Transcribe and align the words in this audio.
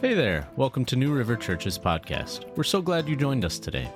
Hey 0.00 0.14
there, 0.14 0.48
welcome 0.56 0.86
to 0.86 0.96
New 0.96 1.12
River 1.12 1.36
Church's 1.36 1.78
podcast. 1.78 2.46
We're 2.56 2.64
so 2.64 2.80
glad 2.80 3.06
you 3.06 3.16
joined 3.16 3.44
us 3.44 3.58
today. 3.58 3.92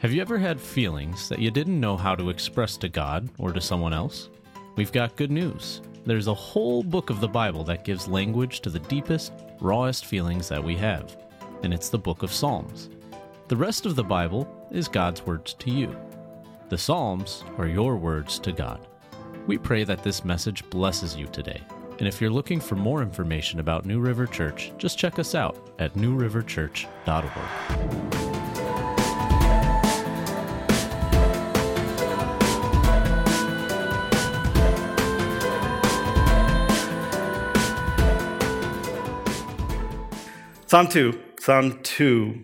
Have 0.00 0.12
you 0.12 0.20
ever 0.20 0.36
had 0.36 0.60
feelings 0.60 1.30
that 1.30 1.38
you 1.38 1.50
didn't 1.50 1.80
know 1.80 1.96
how 1.96 2.14
to 2.14 2.28
express 2.28 2.76
to 2.76 2.90
God 2.90 3.30
or 3.38 3.54
to 3.54 3.60
someone 3.62 3.94
else? 3.94 4.28
We've 4.76 4.92
got 4.92 5.16
good 5.16 5.30
news. 5.30 5.80
There's 6.04 6.26
a 6.26 6.34
whole 6.34 6.82
book 6.82 7.08
of 7.08 7.20
the 7.20 7.28
Bible 7.28 7.64
that 7.64 7.84
gives 7.84 8.06
language 8.06 8.60
to 8.60 8.68
the 8.68 8.80
deepest, 8.80 9.32
rawest 9.58 10.04
feelings 10.04 10.46
that 10.50 10.62
we 10.62 10.76
have, 10.76 11.16
and 11.62 11.72
it's 11.72 11.88
the 11.88 11.96
book 11.96 12.22
of 12.22 12.34
Psalms. 12.34 12.90
The 13.48 13.56
rest 13.56 13.86
of 13.86 13.96
the 13.96 14.04
Bible 14.04 14.68
is 14.70 14.88
God's 14.88 15.24
words 15.24 15.54
to 15.54 15.70
you. 15.70 15.96
The 16.68 16.76
Psalms 16.76 17.44
are 17.56 17.66
your 17.66 17.96
words 17.96 18.38
to 18.40 18.52
God. 18.52 18.86
We 19.46 19.56
pray 19.56 19.84
that 19.84 20.02
this 20.02 20.22
message 20.22 20.68
blesses 20.68 21.16
you 21.16 21.26
today. 21.28 21.62
And 21.98 22.06
if 22.06 22.20
you're 22.20 22.30
looking 22.30 22.60
for 22.60 22.76
more 22.76 23.00
information 23.02 23.58
about 23.58 23.86
New 23.86 24.00
River 24.00 24.26
Church, 24.26 24.72
just 24.76 24.98
check 24.98 25.18
us 25.18 25.34
out 25.34 25.56
at 25.78 25.94
newriverchurch.org. 25.94 27.32
Psalm 40.66 40.88
2. 40.88 41.20
Psalm 41.40 41.80
2. 41.82 42.42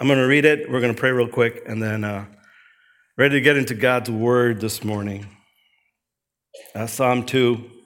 I'm 0.00 0.06
going 0.06 0.18
to 0.18 0.26
read 0.26 0.44
it. 0.44 0.70
We're 0.70 0.80
going 0.80 0.94
to 0.94 1.00
pray 1.00 1.12
real 1.12 1.28
quick 1.28 1.62
and 1.66 1.82
then 1.82 2.04
uh, 2.04 2.26
ready 3.16 3.36
to 3.36 3.40
get 3.40 3.56
into 3.56 3.74
God's 3.74 4.10
word 4.10 4.60
this 4.60 4.84
morning. 4.84 5.26
Uh, 6.74 6.86
Psalm 6.86 7.24
2. 7.24 7.77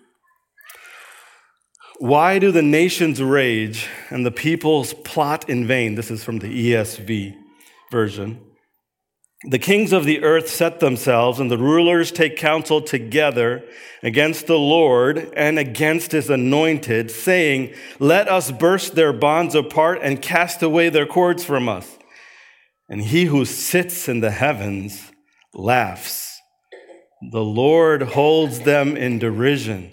Why 2.03 2.41
do 2.41 2.51
the 2.51 2.63
nations 2.63 3.23
rage 3.23 3.87
and 4.11 4.27
the 4.27 4.33
peoples 4.33 4.93
plot 4.93 5.49
in 5.49 5.69
vain? 5.69 5.95
This 5.95 6.11
is 6.11 6.25
from 6.25 6.41
the 6.41 6.73
ESV 6.73 7.37
version. 7.93 8.41
The 9.45 9.61
kings 9.61 9.93
of 9.93 10.05
the 10.05 10.25
earth 10.25 10.49
set 10.49 10.81
themselves, 10.81 11.39
and 11.39 11.49
the 11.49 11.57
rulers 11.57 12.11
take 12.11 12.37
counsel 12.37 12.83
together 12.83 13.63
against 14.03 14.49
the 14.49 14.59
Lord 14.59 15.33
and 15.37 15.61
against 15.61 16.11
his 16.11 16.29
anointed, 16.29 17.13
saying, 17.13 17.73
Let 18.01 18.27
us 18.27 18.51
burst 18.51 18.97
their 18.97 19.13
bonds 19.13 19.55
apart 19.55 20.01
and 20.03 20.21
cast 20.21 20.61
away 20.61 20.89
their 20.89 21.07
cords 21.07 21.45
from 21.45 21.69
us. 21.69 21.99
And 22.89 23.01
he 23.01 23.27
who 23.27 23.45
sits 23.45 24.09
in 24.09 24.19
the 24.19 24.33
heavens 24.33 25.13
laughs. 25.55 26.37
The 27.31 27.45
Lord 27.45 28.03
holds 28.03 28.63
them 28.63 28.97
in 28.97 29.21
derision. 29.21 29.93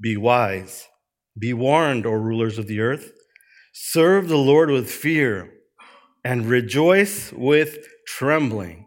be 0.00 0.16
wise. 0.16 0.86
Be 1.38 1.52
warned, 1.52 2.06
O 2.06 2.12
rulers 2.12 2.58
of 2.58 2.66
the 2.66 2.80
earth. 2.80 3.12
Serve 3.72 4.28
the 4.28 4.38
Lord 4.38 4.70
with 4.70 4.90
fear 4.90 5.52
and 6.24 6.46
rejoice 6.46 7.32
with 7.32 7.86
trembling. 8.06 8.86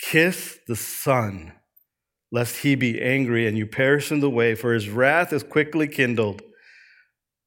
Kiss 0.00 0.58
the 0.66 0.76
Son, 0.76 1.52
lest 2.32 2.58
he 2.58 2.74
be 2.74 3.00
angry 3.00 3.46
and 3.46 3.56
you 3.56 3.66
perish 3.66 4.10
in 4.10 4.20
the 4.20 4.30
way, 4.30 4.54
for 4.54 4.72
his 4.72 4.88
wrath 4.88 5.32
is 5.32 5.42
quickly 5.42 5.86
kindled. 5.86 6.42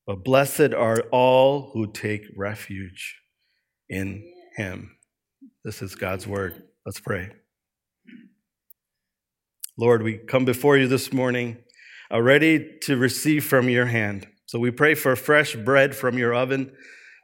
But 0.07 0.23
blessed 0.23 0.73
are 0.73 1.01
all 1.11 1.71
who 1.73 1.91
take 1.91 2.23
refuge 2.35 3.17
in 3.87 4.23
him. 4.55 4.95
This 5.63 5.81
is 5.81 5.95
God's 5.95 6.25
word. 6.25 6.63
Let's 6.85 6.99
pray. 6.99 7.31
Lord, 9.77 10.01
we 10.03 10.17
come 10.17 10.45
before 10.45 10.77
you 10.77 10.87
this 10.87 11.13
morning, 11.13 11.57
uh, 12.11 12.21
ready 12.21 12.77
to 12.83 12.97
receive 12.97 13.45
from 13.45 13.69
your 13.69 13.85
hand. 13.85 14.27
So 14.45 14.59
we 14.59 14.71
pray 14.71 14.95
for 14.95 15.15
fresh 15.15 15.55
bread 15.55 15.95
from 15.95 16.17
your 16.17 16.33
oven 16.33 16.71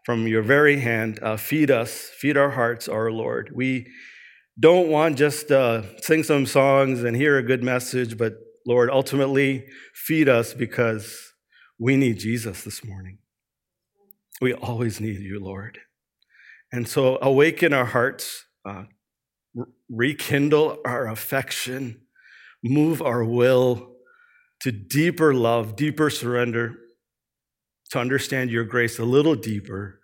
from 0.05 0.27
your 0.27 0.43
very 0.43 0.79
hand. 0.79 1.19
Uh, 1.21 1.35
feed 1.35 1.71
us, 1.71 2.09
feed 2.19 2.37
our 2.37 2.51
hearts, 2.51 2.87
our 2.87 3.11
Lord. 3.11 3.51
We 3.53 3.87
don't 4.57 4.87
want 4.87 5.17
just 5.17 5.51
uh, 5.51 5.81
sing 5.97 6.23
some 6.23 6.45
songs 6.45 7.03
and 7.03 7.17
hear 7.17 7.37
a 7.37 7.43
good 7.43 7.63
message, 7.63 8.17
but 8.17 8.35
Lord, 8.67 8.89
ultimately 8.89 9.65
feed 9.93 10.29
us 10.29 10.53
because 10.53 11.33
we 11.79 11.97
need 11.97 12.19
Jesus 12.19 12.63
this 12.63 12.85
morning. 12.85 13.17
We 14.39 14.53
always 14.53 15.01
need 15.01 15.19
you, 15.19 15.39
Lord. 15.43 15.79
And 16.71 16.87
so 16.87 17.17
awaken 17.21 17.73
our 17.73 17.85
hearts, 17.85 18.45
uh, 18.63 18.83
rekindle 19.89 20.77
our 20.85 21.07
affection, 21.07 22.01
move 22.63 23.01
our 23.01 23.25
will 23.25 23.94
to 24.61 24.71
deeper 24.71 25.33
love, 25.33 25.75
deeper 25.75 26.09
surrender, 26.09 26.75
to 27.91 27.99
understand 27.99 28.49
your 28.49 28.63
grace 28.63 28.97
a 28.99 29.05
little 29.05 29.35
deeper, 29.35 29.99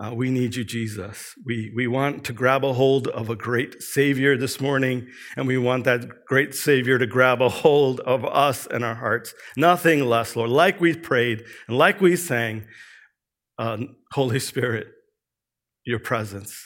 uh, 0.00 0.14
we 0.14 0.30
need 0.30 0.54
you, 0.54 0.64
Jesus. 0.64 1.34
We, 1.44 1.70
we 1.76 1.86
want 1.86 2.24
to 2.24 2.32
grab 2.32 2.64
a 2.64 2.72
hold 2.72 3.08
of 3.08 3.28
a 3.28 3.36
great 3.36 3.82
Savior 3.82 4.38
this 4.38 4.58
morning, 4.58 5.08
and 5.36 5.46
we 5.46 5.58
want 5.58 5.84
that 5.84 6.24
great 6.26 6.54
Savior 6.54 6.98
to 6.98 7.06
grab 7.06 7.42
a 7.42 7.50
hold 7.50 8.00
of 8.00 8.24
us 8.24 8.66
and 8.66 8.82
our 8.82 8.94
hearts. 8.94 9.34
Nothing 9.58 10.06
less, 10.06 10.36
Lord. 10.36 10.48
Like 10.48 10.80
we 10.80 10.96
prayed 10.96 11.44
and 11.68 11.76
like 11.76 12.00
we 12.00 12.16
sang, 12.16 12.64
uh, 13.58 13.76
Holy 14.12 14.40
Spirit, 14.40 14.86
your 15.84 15.98
presence, 15.98 16.58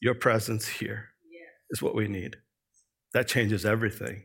your 0.00 0.14
presence 0.14 0.66
here 0.66 1.10
is 1.70 1.80
what 1.80 1.94
we 1.94 2.08
need. 2.08 2.36
That 3.14 3.28
changes 3.28 3.64
everything. 3.64 4.24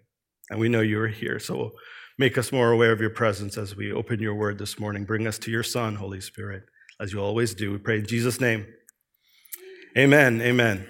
And 0.49 0.59
we 0.59 0.69
know 0.69 0.81
you 0.81 0.99
are 1.01 1.07
here. 1.07 1.39
So 1.39 1.73
Make 2.19 2.35
us 2.39 2.51
more 2.51 2.71
aware 2.71 2.91
of 2.91 2.99
your 2.99 3.11
presence 3.11 3.59
as 3.59 3.75
we 3.75 3.91
open 3.91 4.19
your 4.19 4.33
word 4.33 4.57
this 4.57 4.79
morning. 4.79 5.05
Bring 5.05 5.27
us 5.27 5.37
to 5.39 5.51
your 5.51 5.61
Son, 5.61 5.93
Holy 5.93 6.19
Spirit, 6.19 6.63
as 6.99 7.13
you 7.13 7.21
always 7.21 7.53
do. 7.53 7.71
We 7.71 7.77
pray 7.77 7.99
in 7.99 8.07
Jesus' 8.07 8.41
name. 8.41 8.65
Amen. 9.95 10.41
Amen. 10.41 10.87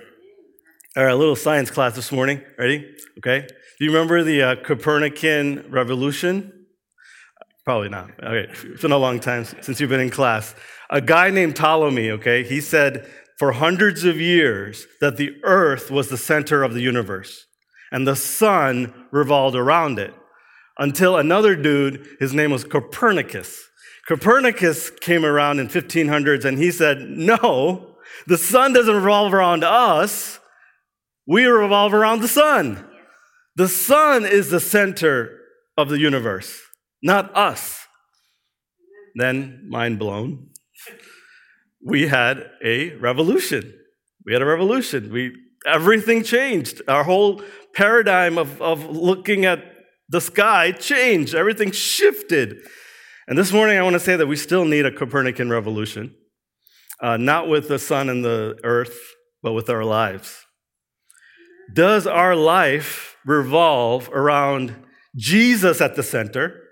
All 0.96 1.04
right, 1.04 1.12
a 1.12 1.18
little 1.18 1.36
science 1.36 1.70
class 1.70 1.96
this 1.96 2.14
morning. 2.14 2.42
Ready? 2.58 2.96
Okay. 3.18 3.46
Do 3.78 3.86
you 3.86 3.92
remember 3.92 4.24
the 4.24 4.42
uh, 4.42 4.56
Copernican 4.64 5.70
revolution? 5.70 6.68
Probably 7.66 7.90
not. 7.90 8.12
Okay. 8.24 8.50
It's 8.64 8.82
been 8.82 8.94
a 8.94 8.98
long 8.98 9.20
time 9.20 9.44
since 9.44 9.82
you've 9.82 9.90
been 9.90 10.00
in 10.00 10.10
class. 10.10 10.56
A 10.90 11.02
guy 11.02 11.30
named 11.30 11.58
Ptolemy, 11.58 12.10
okay, 12.12 12.46
he 12.46 12.62
said 12.62 13.06
for 13.38 13.52
hundreds 13.52 14.06
of 14.06 14.16
years 14.16 14.88
that 15.02 15.18
the 15.18 15.32
earth 15.44 15.92
was 15.92 16.08
the 16.08 16.18
center 16.18 16.64
of 16.64 16.74
the 16.74 16.82
universe 16.82 17.47
and 17.92 18.08
the 18.08 18.16
sun 18.16 18.94
revolved 19.12 19.56
around 19.56 20.00
it 20.00 20.14
until 20.78 21.18
another 21.18 21.56
dude, 21.56 22.08
his 22.20 22.34
name 22.34 22.52
was 22.52 22.64
Copernicus. 22.64 23.70
Copernicus 24.08 24.90
came 24.90 25.26
around 25.26 25.60
in 25.60 25.68
1500s 25.68 26.46
and 26.46 26.58
he 26.58 26.72
said, 26.72 27.02
no, 27.02 27.96
the 28.26 28.38
sun 28.38 28.74
doesn't 28.74 28.96
revolve 28.96 29.34
around 29.34 29.64
us. 29.64 30.40
We 31.26 31.46
revolve 31.46 31.94
around 31.94 32.22
the 32.22 32.28
sun. 32.28 32.86
The 33.56 33.68
sun 33.68 34.26
is 34.26 34.50
the 34.50 34.60
center 34.60 35.40
of 35.76 35.90
the 35.90 36.00
universe, 36.00 36.62
not 37.02 37.36
us. 37.36 37.86
Then, 39.16 39.66
mind 39.68 39.98
blown, 39.98 40.50
we 41.84 42.08
had 42.08 42.52
a 42.64 42.96
revolution. 42.96 43.74
We 44.26 44.34
had 44.34 44.42
a 44.42 44.46
revolution. 44.46 45.12
We, 45.12 45.36
everything 45.68 46.24
changed. 46.24 46.82
Our 46.88 47.04
whole 47.04 47.42
paradigm 47.74 48.38
of, 48.38 48.62
of 48.62 48.86
looking 48.86 49.46
at 49.46 49.60
the 50.10 50.22
sky 50.22 50.72
changed, 50.72 51.36
everything 51.36 51.72
shifted. 51.72 52.58
And 53.28 53.38
this 53.38 53.52
morning, 53.52 53.78
I 53.78 53.84
want 53.84 53.96
to 53.96 54.00
say 54.00 54.16
that 54.16 54.28
we 54.28 54.38
still 54.38 54.66
need 54.66 54.86
a 54.86 54.92
Copernican 54.92 55.50
revolution, 55.50 56.16
uh, 57.02 57.18
not 57.18 57.50
with 57.50 57.68
the 57.68 57.78
sun 57.78 58.10
and 58.10 58.24
the 58.24 58.58
earth, 58.64 58.98
but 59.44 59.54
with 59.54 59.70
our 59.70 59.84
lives. 59.84 60.46
Does 61.74 62.08
our 62.08 62.36
life 62.36 63.18
revolve 63.26 64.10
around 64.14 64.76
Jesus 65.16 65.82
at 65.82 65.96
the 65.96 66.04
center, 66.04 66.64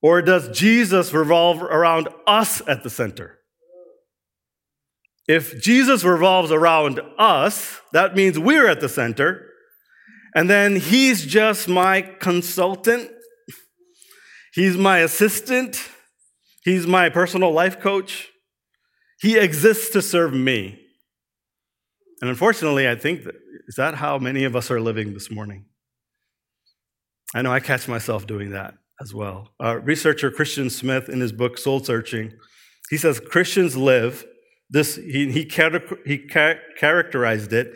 or 0.00 0.22
does 0.22 0.48
Jesus 0.56 1.12
revolve 1.12 1.62
around 1.62 2.08
us 2.26 2.62
at 2.66 2.82
the 2.82 2.90
center? 2.90 3.37
If 5.28 5.62
Jesus 5.62 6.04
revolves 6.04 6.50
around 6.50 7.00
us, 7.18 7.80
that 7.92 8.16
means 8.16 8.38
we're 8.38 8.66
at 8.66 8.80
the 8.80 8.88
center. 8.88 9.46
And 10.34 10.48
then 10.48 10.76
he's 10.76 11.26
just 11.26 11.68
my 11.68 12.00
consultant. 12.00 13.10
He's 14.54 14.78
my 14.78 15.00
assistant. 15.00 15.90
He's 16.64 16.86
my 16.86 17.10
personal 17.10 17.52
life 17.52 17.78
coach. 17.78 18.28
He 19.20 19.38
exists 19.38 19.90
to 19.90 20.00
serve 20.00 20.32
me. 20.32 20.80
And 22.20 22.30
unfortunately, 22.30 22.88
I 22.88 22.94
think 22.94 23.24
that 23.24 23.34
is 23.68 23.74
that 23.76 23.96
how 23.96 24.18
many 24.18 24.44
of 24.44 24.56
us 24.56 24.70
are 24.70 24.80
living 24.80 25.12
this 25.12 25.30
morning? 25.30 25.66
I 27.34 27.42
know 27.42 27.52
I 27.52 27.60
catch 27.60 27.86
myself 27.86 28.26
doing 28.26 28.50
that 28.50 28.74
as 29.00 29.12
well. 29.12 29.50
Uh, 29.62 29.78
researcher 29.80 30.30
Christian 30.30 30.70
Smith, 30.70 31.10
in 31.10 31.20
his 31.20 31.32
book 31.32 31.58
Soul 31.58 31.84
Searching, 31.84 32.32
he 32.88 32.96
says 32.96 33.20
Christians 33.20 33.76
live 33.76 34.24
this. 34.70 34.96
He 34.96 35.30
he, 35.30 35.50
he 36.06 36.18
characterized 36.78 37.52
it 37.52 37.74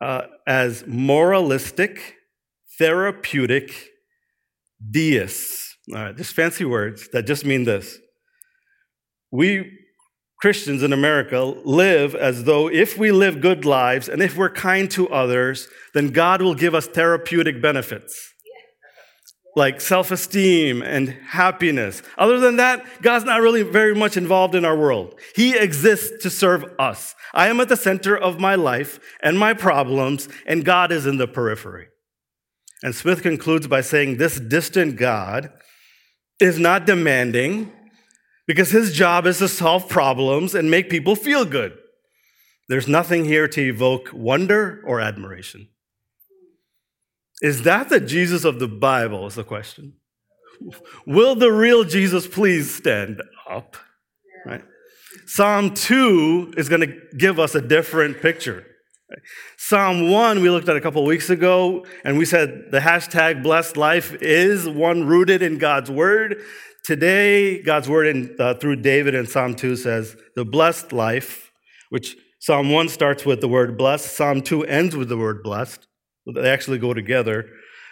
uh, 0.00 0.22
as 0.46 0.84
moralistic, 0.86 2.16
therapeutic 2.78 3.72
deists. 4.90 5.76
All 5.94 6.02
right, 6.02 6.16
just 6.16 6.34
fancy 6.34 6.64
words 6.64 7.08
that 7.12 7.26
just 7.26 7.44
mean 7.44 7.64
this. 7.64 7.98
We 9.30 9.72
Christians 10.40 10.84
in 10.84 10.92
America 10.92 11.40
live 11.64 12.14
as 12.14 12.44
though 12.44 12.68
if 12.68 12.96
we 12.96 13.10
live 13.10 13.40
good 13.40 13.64
lives 13.64 14.08
and 14.08 14.22
if 14.22 14.36
we're 14.36 14.50
kind 14.50 14.88
to 14.92 15.08
others, 15.08 15.68
then 15.94 16.08
God 16.10 16.40
will 16.40 16.54
give 16.54 16.74
us 16.74 16.86
therapeutic 16.86 17.60
benefits 17.60 18.34
like 19.58 19.82
self 19.82 20.10
esteem 20.10 20.80
and 20.80 21.10
happiness. 21.26 22.00
Other 22.16 22.40
than 22.40 22.56
that, 22.56 23.02
God's 23.02 23.26
not 23.26 23.42
really 23.42 23.62
very 23.62 23.94
much 23.94 24.16
involved 24.16 24.54
in 24.54 24.64
our 24.64 24.76
world. 24.76 25.20
He 25.36 25.54
exists 25.54 26.22
to 26.22 26.30
serve 26.30 26.64
us. 26.78 27.14
I 27.34 27.48
am 27.48 27.60
at 27.60 27.68
the 27.68 27.76
center 27.76 28.16
of 28.16 28.40
my 28.40 28.54
life 28.54 28.98
and 29.22 29.38
my 29.38 29.52
problems, 29.52 30.28
and 30.46 30.64
God 30.64 30.90
is 30.90 31.04
in 31.04 31.18
the 31.18 31.28
periphery. 31.28 31.88
And 32.82 32.94
Smith 32.94 33.22
concludes 33.22 33.66
by 33.66 33.82
saying 33.82 34.16
this 34.16 34.40
distant 34.40 34.96
God 34.96 35.50
is 36.40 36.58
not 36.58 36.86
demanding, 36.86 37.72
because 38.46 38.70
his 38.70 38.92
job 38.92 39.26
is 39.26 39.38
to 39.38 39.48
solve 39.48 39.88
problems 39.88 40.54
and 40.54 40.70
make 40.70 40.88
people 40.88 41.14
feel 41.14 41.44
good. 41.44 41.76
There's 42.68 42.88
nothing 42.88 43.24
here 43.24 43.48
to 43.48 43.60
evoke 43.60 44.10
wonder 44.12 44.82
or 44.86 45.00
admiration. 45.00 45.68
Is 47.40 47.62
that 47.62 47.88
the 47.88 48.00
Jesus 48.00 48.44
of 48.44 48.58
the 48.58 48.68
Bible? 48.68 49.26
Is 49.26 49.36
the 49.36 49.44
question. 49.44 49.94
Will 51.06 51.34
the 51.34 51.52
real 51.52 51.84
Jesus 51.84 52.26
please 52.26 52.74
stand 52.74 53.22
up? 53.48 53.76
Right? 54.44 54.62
Psalm 55.26 55.74
2 55.74 56.54
is 56.56 56.68
going 56.68 56.80
to 56.80 56.94
give 57.16 57.38
us 57.38 57.54
a 57.54 57.60
different 57.60 58.20
picture. 58.20 58.64
Psalm 59.56 60.10
1, 60.10 60.42
we 60.42 60.50
looked 60.50 60.68
at 60.68 60.76
a 60.76 60.80
couple 60.80 61.04
weeks 61.04 61.30
ago, 61.30 61.86
and 62.04 62.18
we 62.18 62.24
said 62.24 62.70
the 62.70 62.80
hashtag 62.80 63.42
blessed 63.42 63.76
life 63.76 64.14
is 64.20 64.68
one 64.68 65.06
rooted 65.06 65.42
in 65.42 65.58
God's 65.58 65.90
word. 65.90 66.42
Today, 66.84 67.62
God's 67.62 67.88
word 67.88 68.06
in, 68.06 68.36
uh, 68.38 68.54
through 68.54 68.76
David 68.76 69.14
in 69.14 69.26
Psalm 69.26 69.54
2 69.54 69.76
says, 69.76 70.16
the 70.36 70.44
blessed 70.44 70.92
life, 70.92 71.50
which 71.90 72.16
Psalm 72.38 72.70
1 72.70 72.88
starts 72.88 73.24
with 73.24 73.40
the 73.40 73.48
word 73.48 73.78
blessed, 73.78 74.14
Psalm 74.14 74.42
2 74.42 74.64
ends 74.64 74.94
with 74.94 75.08
the 75.08 75.16
word 75.16 75.42
blessed. 75.42 75.87
They 76.34 76.50
actually 76.50 76.78
go 76.78 76.94
together. 76.94 77.48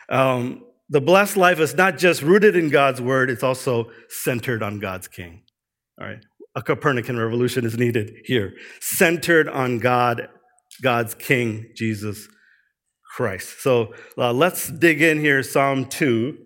Um, 0.09 0.65
the 0.89 1.01
blessed 1.01 1.37
life 1.37 1.59
is 1.59 1.75
not 1.75 1.99
just 1.99 2.23
rooted 2.23 2.55
in 2.55 2.69
God's 2.69 3.01
word, 3.01 3.31
it's 3.31 3.43
also 3.43 3.91
centered 4.09 4.63
on 4.63 4.79
God's 4.79 5.09
king. 5.09 5.43
All 6.01 6.07
right. 6.07 6.21
A 6.55 6.63
Copernican 6.63 7.19
revolution 7.19 7.65
is 7.65 7.77
needed 7.77 8.13
here. 8.25 8.55
Centered 8.81 9.49
on 9.49 9.79
God, 9.79 10.29
God's 10.83 11.15
king, 11.15 11.67
Jesus 11.75 12.29
Christ. 13.17 13.61
So 13.61 13.95
uh, 14.17 14.33
let's 14.33 14.69
dig 14.69 15.03
in 15.03 15.19
here, 15.21 15.43
Psalm 15.43 15.87
2. 15.87 16.39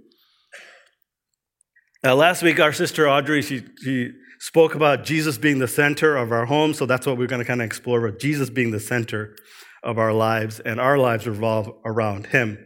Uh, 2.03 2.17
last 2.17 2.43
week, 2.43 2.59
our 2.59 2.73
sister 2.73 3.09
Audrey, 3.09 3.43
she, 3.43 3.63
she 3.83 4.11
spoke 4.41 4.75
about 4.75 5.05
Jesus 5.05 5.37
being 5.37 5.59
the 5.59 5.69
center 5.69 6.17
of 6.17 6.33
our 6.33 6.47
home. 6.47 6.73
So 6.73 6.87
that's 6.87 7.07
what 7.07 7.19
we're 7.19 7.27
going 7.27 7.43
to 7.43 7.47
kind 7.47 7.61
of 7.61 7.67
explore 7.67 8.01
with 8.01 8.19
Jesus 8.19 8.51
being 8.51 8.71
the 8.71 8.81
center 8.81 9.37
of 9.83 9.99
our 9.99 10.13
lives, 10.13 10.61
and 10.61 10.81
our 10.81 10.99
lives 10.99 11.27
revolve 11.27 11.73
around 11.85 12.27
Him. 12.27 12.59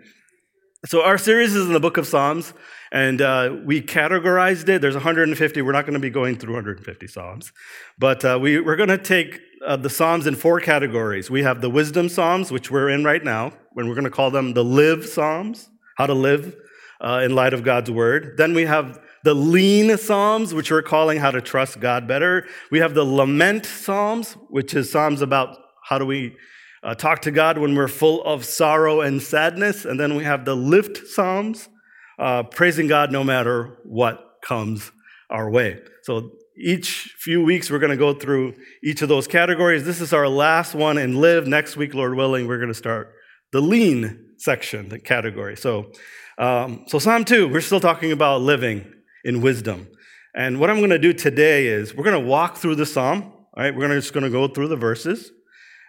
So 0.86 1.02
our 1.02 1.16
series 1.16 1.54
is 1.54 1.66
in 1.66 1.72
the 1.72 1.80
book 1.80 1.96
of 1.96 2.06
Psalms, 2.06 2.52
and 2.92 3.22
uh, 3.22 3.56
we 3.64 3.80
categorized 3.80 4.68
it. 4.68 4.82
There's 4.82 4.94
150. 4.94 5.62
We're 5.62 5.72
not 5.72 5.86
going 5.86 5.94
to 5.94 6.00
be 6.00 6.10
going 6.10 6.36
through 6.36 6.52
150 6.52 7.06
Psalms, 7.06 7.52
but 7.98 8.24
uh, 8.24 8.38
we, 8.40 8.60
we're 8.60 8.76
going 8.76 8.90
to 8.90 8.98
take 8.98 9.40
uh, 9.66 9.76
the 9.76 9.90
Psalms 9.90 10.26
in 10.26 10.34
four 10.34 10.60
categories. 10.60 11.30
We 11.30 11.42
have 11.42 11.60
the 11.60 11.70
wisdom 11.70 12.08
Psalms, 12.08 12.52
which 12.52 12.70
we're 12.70 12.90
in 12.90 13.04
right 13.04 13.24
now, 13.24 13.52
when 13.72 13.88
we're 13.88 13.94
going 13.94 14.04
to 14.04 14.10
call 14.10 14.30
them 14.30 14.52
the 14.52 14.64
live 14.64 15.06
Psalms, 15.06 15.70
how 15.96 16.06
to 16.06 16.14
live 16.14 16.54
uh, 17.00 17.22
in 17.24 17.34
light 17.34 17.54
of 17.54 17.62
God's 17.62 17.90
word. 17.90 18.34
Then 18.36 18.54
we 18.54 18.66
have 18.66 19.00
the 19.24 19.34
lean 19.34 19.96
Psalms, 19.96 20.52
which 20.52 20.70
we're 20.70 20.82
calling 20.82 21.18
how 21.18 21.30
to 21.30 21.40
trust 21.40 21.80
God 21.80 22.06
better. 22.06 22.46
We 22.70 22.80
have 22.80 22.94
the 22.94 23.04
lament 23.04 23.64
Psalms, 23.64 24.34
which 24.50 24.74
is 24.74 24.92
Psalms 24.92 25.22
about 25.22 25.56
how 25.82 25.98
do 25.98 26.06
we 26.06 26.36
uh, 26.84 26.94
talk 26.94 27.22
to 27.22 27.30
God 27.30 27.58
when 27.58 27.74
we're 27.74 27.88
full 27.88 28.22
of 28.24 28.44
sorrow 28.44 29.00
and 29.00 29.22
sadness. 29.22 29.84
And 29.84 29.98
then 29.98 30.14
we 30.16 30.24
have 30.24 30.44
the 30.44 30.54
lift 30.54 31.06
Psalms, 31.08 31.68
uh, 32.18 32.42
praising 32.44 32.86
God 32.86 33.10
no 33.10 33.24
matter 33.24 33.78
what 33.84 34.20
comes 34.42 34.92
our 35.30 35.50
way. 35.50 35.80
So 36.02 36.30
each 36.56 37.14
few 37.18 37.42
weeks, 37.42 37.70
we're 37.70 37.78
going 37.78 37.90
to 37.90 37.96
go 37.96 38.12
through 38.12 38.54
each 38.82 39.02
of 39.02 39.08
those 39.08 39.26
categories. 39.26 39.84
This 39.84 40.00
is 40.00 40.12
our 40.12 40.28
last 40.28 40.74
one 40.74 40.98
and 40.98 41.20
live. 41.20 41.46
Next 41.46 41.76
week, 41.76 41.94
Lord 41.94 42.14
willing, 42.14 42.46
we're 42.46 42.58
going 42.58 42.68
to 42.68 42.74
start 42.74 43.12
the 43.52 43.60
lean 43.60 44.34
section, 44.38 44.88
the 44.88 44.98
category. 44.98 45.56
So, 45.56 45.90
um, 46.38 46.84
so 46.86 46.98
Psalm 46.98 47.24
2, 47.24 47.48
we're 47.48 47.60
still 47.60 47.80
talking 47.80 48.12
about 48.12 48.42
living 48.42 48.92
in 49.24 49.40
wisdom. 49.40 49.88
And 50.36 50.60
what 50.60 50.68
I'm 50.68 50.78
going 50.78 50.90
to 50.90 50.98
do 50.98 51.12
today 51.12 51.66
is 51.66 51.94
we're 51.94 52.04
going 52.04 52.20
to 52.20 52.28
walk 52.28 52.56
through 52.56 52.74
the 52.74 52.86
psalm. 52.86 53.32
All 53.56 53.62
right, 53.62 53.74
we're 53.74 53.88
just 53.88 54.12
going 54.12 54.24
to 54.24 54.30
go 54.30 54.48
through 54.48 54.68
the 54.68 54.76
verses, 54.76 55.30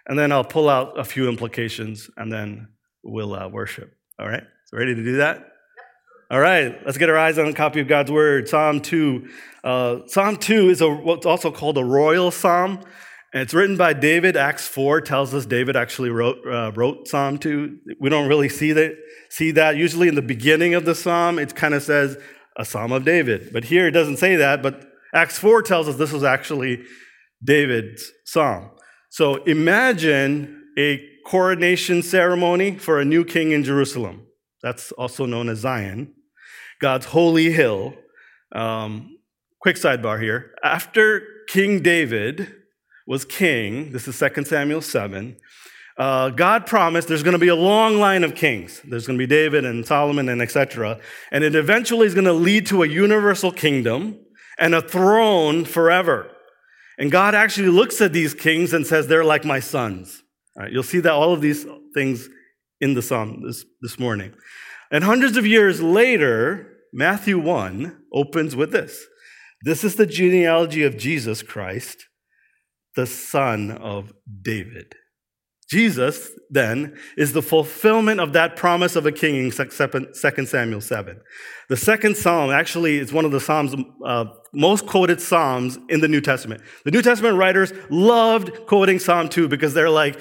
and 0.06 0.18
then 0.18 0.32
I'll 0.32 0.44
pull 0.44 0.68
out 0.68 0.98
a 0.98 1.04
few 1.04 1.28
implications, 1.28 2.10
and 2.16 2.32
then 2.32 2.68
we'll 3.02 3.34
uh, 3.34 3.48
worship. 3.48 3.92
All 4.18 4.28
right, 4.28 4.44
so 4.66 4.76
ready 4.76 4.94
to 4.94 5.02
do 5.02 5.16
that? 5.18 5.52
All 6.30 6.40
right, 6.40 6.76
let's 6.84 6.98
get 6.98 7.08
our 7.08 7.18
eyes 7.18 7.38
on 7.38 7.46
a 7.46 7.52
copy 7.52 7.80
of 7.80 7.88
God's 7.88 8.10
Word. 8.10 8.48
Psalm 8.48 8.80
2. 8.80 9.28
Uh, 9.62 9.98
psalm 10.06 10.36
2 10.36 10.70
is 10.70 10.80
a, 10.80 10.90
what's 10.90 11.26
also 11.26 11.52
called 11.52 11.78
a 11.78 11.84
royal 11.84 12.30
psalm. 12.30 12.80
And 13.32 13.42
it's 13.42 13.54
written 13.54 13.76
by 13.76 13.92
David. 13.92 14.36
Acts 14.36 14.66
4 14.66 15.02
tells 15.02 15.34
us 15.34 15.46
David 15.46 15.76
actually 15.76 16.10
wrote, 16.10 16.38
uh, 16.46 16.72
wrote 16.74 17.06
Psalm 17.06 17.38
2. 17.38 17.78
We 18.00 18.08
don't 18.08 18.28
really 18.28 18.48
see 18.48 18.72
that, 18.72 18.96
see 19.28 19.50
that. 19.52 19.76
Usually 19.76 20.08
in 20.08 20.14
the 20.14 20.22
beginning 20.22 20.74
of 20.74 20.84
the 20.84 20.94
psalm, 20.94 21.38
it 21.38 21.54
kind 21.54 21.74
of 21.74 21.82
says, 21.82 22.16
a 22.56 22.64
psalm 22.64 22.92
of 22.92 23.04
David. 23.04 23.50
But 23.52 23.64
here 23.64 23.86
it 23.86 23.92
doesn't 23.92 24.16
say 24.16 24.36
that, 24.36 24.62
but 24.62 24.84
Acts 25.14 25.38
4 25.38 25.62
tells 25.62 25.88
us 25.88 25.96
this 25.96 26.12
was 26.12 26.24
actually 26.24 26.84
David's 27.44 28.10
psalm. 28.24 28.70
So 29.16 29.36
imagine 29.44 30.74
a 30.76 31.02
coronation 31.24 32.02
ceremony 32.02 32.76
for 32.76 33.00
a 33.00 33.04
new 33.06 33.24
king 33.24 33.50
in 33.50 33.64
Jerusalem. 33.64 34.26
That's 34.62 34.92
also 34.92 35.24
known 35.24 35.48
as 35.48 35.60
Zion, 35.60 36.12
God's 36.82 37.06
holy 37.06 37.50
hill. 37.50 37.94
Um, 38.54 39.16
quick 39.58 39.76
sidebar 39.76 40.20
here. 40.20 40.50
After 40.62 41.22
King 41.48 41.80
David 41.80 42.56
was 43.06 43.24
king, 43.24 43.90
this 43.92 44.06
is 44.06 44.18
2 44.18 44.44
Samuel 44.44 44.82
7, 44.82 45.38
uh, 45.96 46.28
God 46.28 46.66
promised 46.66 47.08
there's 47.08 47.22
going 47.22 47.32
to 47.32 47.38
be 47.38 47.48
a 47.48 47.56
long 47.56 47.96
line 47.96 48.22
of 48.22 48.34
kings. 48.34 48.82
There's 48.84 49.06
going 49.06 49.18
to 49.18 49.22
be 49.22 49.26
David 49.26 49.64
and 49.64 49.86
Solomon 49.86 50.28
and 50.28 50.42
etc. 50.42 51.00
And 51.32 51.42
it 51.42 51.54
eventually 51.54 52.06
is 52.06 52.12
going 52.12 52.26
to 52.26 52.34
lead 52.34 52.66
to 52.66 52.82
a 52.82 52.86
universal 52.86 53.50
kingdom 53.50 54.18
and 54.58 54.74
a 54.74 54.82
throne 54.82 55.64
forever. 55.64 56.35
And 56.98 57.10
God 57.10 57.34
actually 57.34 57.68
looks 57.68 58.00
at 58.00 58.12
these 58.12 58.34
kings 58.34 58.72
and 58.72 58.86
says, 58.86 59.06
they're 59.06 59.24
like 59.24 59.44
my 59.44 59.60
sons. 59.60 60.22
Right, 60.56 60.72
you'll 60.72 60.82
see 60.82 61.00
that 61.00 61.12
all 61.12 61.32
of 61.32 61.42
these 61.42 61.66
things 61.94 62.28
in 62.80 62.94
the 62.94 63.02
psalm 63.02 63.42
this, 63.44 63.64
this 63.82 63.98
morning. 63.98 64.34
And 64.90 65.04
hundreds 65.04 65.36
of 65.36 65.46
years 65.46 65.82
later, 65.82 66.72
Matthew 66.92 67.38
1 67.38 68.04
opens 68.12 68.56
with 68.56 68.72
this. 68.72 69.06
This 69.62 69.84
is 69.84 69.96
the 69.96 70.06
genealogy 70.06 70.82
of 70.84 70.96
Jesus 70.96 71.42
Christ, 71.42 72.06
the 72.94 73.06
son 73.06 73.70
of 73.70 74.12
David. 74.42 74.94
Jesus, 75.68 76.30
then, 76.48 76.96
is 77.16 77.32
the 77.32 77.42
fulfillment 77.42 78.20
of 78.20 78.32
that 78.34 78.54
promise 78.54 78.94
of 78.94 79.04
a 79.04 79.10
king 79.10 79.34
in 79.36 79.50
2 79.50 80.46
Samuel 80.46 80.80
7. 80.80 81.20
The 81.68 81.76
second 81.76 82.16
psalm 82.16 82.50
actually 82.50 82.98
is 82.98 83.12
one 83.12 83.24
of 83.24 83.32
the 83.32 83.40
psalms, 83.40 83.74
uh, 84.04 84.26
most 84.52 84.86
quoted 84.86 85.20
psalms 85.20 85.76
in 85.88 86.00
the 86.00 86.08
New 86.08 86.20
Testament. 86.20 86.62
The 86.84 86.92
New 86.92 87.02
Testament 87.02 87.36
writers 87.36 87.72
loved 87.90 88.66
quoting 88.66 89.00
Psalm 89.00 89.28
2 89.28 89.48
because 89.48 89.74
they're 89.74 89.90
like, 89.90 90.20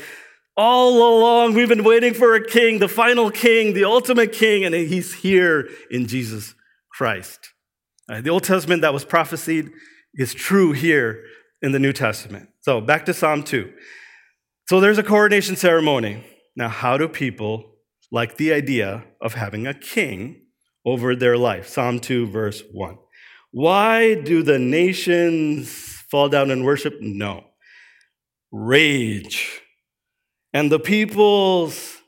all 0.58 1.20
along 1.20 1.54
we've 1.54 1.70
been 1.70 1.84
waiting 1.84 2.14
for 2.14 2.34
a 2.34 2.46
king, 2.46 2.80
the 2.80 2.88
final 2.88 3.30
king, 3.30 3.74
the 3.74 3.84
ultimate 3.84 4.32
king, 4.32 4.64
and 4.64 4.74
he's 4.74 5.14
here 5.14 5.70
in 5.92 6.08
Jesus 6.08 6.56
Christ. 6.92 7.52
Uh, 8.10 8.22
the 8.22 8.30
Old 8.30 8.44
Testament 8.44 8.82
that 8.82 8.94
was 8.94 9.06
prophesied 9.06 9.70
is 10.16 10.34
true 10.34 10.72
here 10.72 11.24
in 11.62 11.72
the 11.72 11.80
New 11.80 11.94
Testament. 11.94 12.50
So 12.62 12.82
back 12.82 13.06
to 13.06 13.14
Psalm 13.14 13.44
2. 13.44 13.72
So 14.68 14.80
there's 14.80 14.98
a 14.98 15.04
coronation 15.04 15.56
ceremony. 15.56 16.24
Now, 16.56 16.70
how 16.70 16.98
do 16.98 17.08
people 17.08 17.76
like 18.12 18.38
the 18.38 18.52
idea 18.52 19.04
of 19.22 19.36
having 19.36 19.68
a 19.68 19.76
king 19.76 20.42
over 20.84 21.16
their 21.16 21.38
life? 21.38 21.68
Psalm 21.68 22.00
2, 22.00 22.28
verse 22.28 22.64
1. 22.72 22.98
Why 23.52 24.16
do 24.16 24.42
the 24.42 24.58
nations 24.58 25.70
fall 26.10 26.30
down 26.30 26.50
and 26.50 26.66
worship? 26.66 26.96
No. 27.00 27.44
Rage. 28.52 29.62
And 30.52 30.72
the 30.72 30.80
peoples 30.80 32.02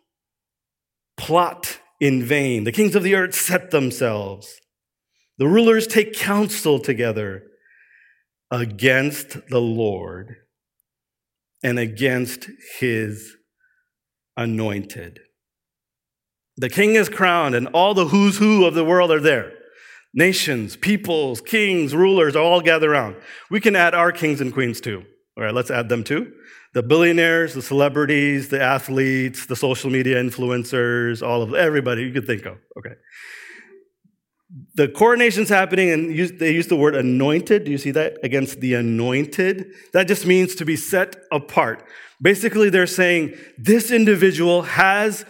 plot 1.16 1.80
in 2.00 2.24
vain. 2.24 2.64
The 2.64 2.72
kings 2.72 2.96
of 2.96 3.04
the 3.04 3.14
earth 3.14 3.36
set 3.36 3.70
themselves. 3.70 4.60
The 5.38 5.48
rulers 5.48 5.86
take 5.86 6.16
counsel 6.16 6.80
together 6.80 7.44
against 8.50 9.48
the 9.50 9.62
Lord 9.62 10.38
and 11.64 11.80
against 11.80 12.48
his 12.80 13.36
anointed. 14.36 15.20
The 16.58 16.70
king 16.70 16.96
is 16.96 17.10
crowned, 17.10 17.56
and 17.56 17.68
all 17.68 17.94
the 17.94 18.08
who's 18.08 18.38
who 18.38 18.66
of 18.66 18.74
the 18.74 18.84
world 18.84 19.12
are 19.12 19.20
there. 19.20 19.54
Nations, 20.14 20.76
peoples, 20.76 21.42
kings, 21.42 21.94
rulers 21.94 22.36
all 22.36 22.62
gather 22.62 22.92
around. 22.92 23.18
We 23.52 23.60
can 23.60 23.76
add 23.76 23.94
our 23.94 24.12
kings 24.12 24.42
and 24.42 24.54
queens 24.54 24.82
too. 24.82 25.04
All 25.38 25.44
right, 25.44 25.54
let's 25.54 25.70
add 25.70 25.90
them 25.90 26.04
too. 26.04 26.34
The 26.74 26.82
billionaires, 26.82 27.54
the 27.54 27.62
celebrities, 27.62 28.50
the 28.50 28.62
athletes, 28.62 29.46
the 29.46 29.56
social 29.56 29.90
media 29.92 30.22
influencers, 30.22 31.26
all 31.26 31.44
of 31.44 31.54
everybody 31.54 32.04
you 32.04 32.12
could 32.12 32.26
think 32.26 32.46
of. 32.46 32.58
Okay. 32.78 32.96
The 34.76 34.88
coronation's 34.88 35.50
happening, 35.50 35.90
and 35.90 36.18
they 36.40 36.52
use 36.52 36.68
the 36.68 36.76
word 36.78 36.96
anointed. 36.96 37.66
Do 37.66 37.72
you 37.72 37.78
see 37.78 37.92
that? 37.92 38.18
Against 38.24 38.62
the 38.62 38.76
anointed. 38.76 39.74
That 39.92 40.08
just 40.08 40.26
means 40.26 40.56
to 40.56 40.66
be 40.66 40.78
set 40.78 41.18
apart. 41.32 41.84
Basically, 42.22 42.70
they're 42.70 42.88
saying 42.88 43.36
this 43.58 43.92
individual 43.92 44.62
has 44.64 45.26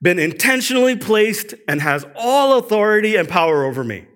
been 0.00 0.18
intentionally 0.18 0.96
placed 0.96 1.54
and 1.66 1.80
has 1.80 2.06
all 2.14 2.58
authority 2.58 3.16
and 3.16 3.28
power 3.28 3.64
over 3.64 3.82
me. 3.82 4.06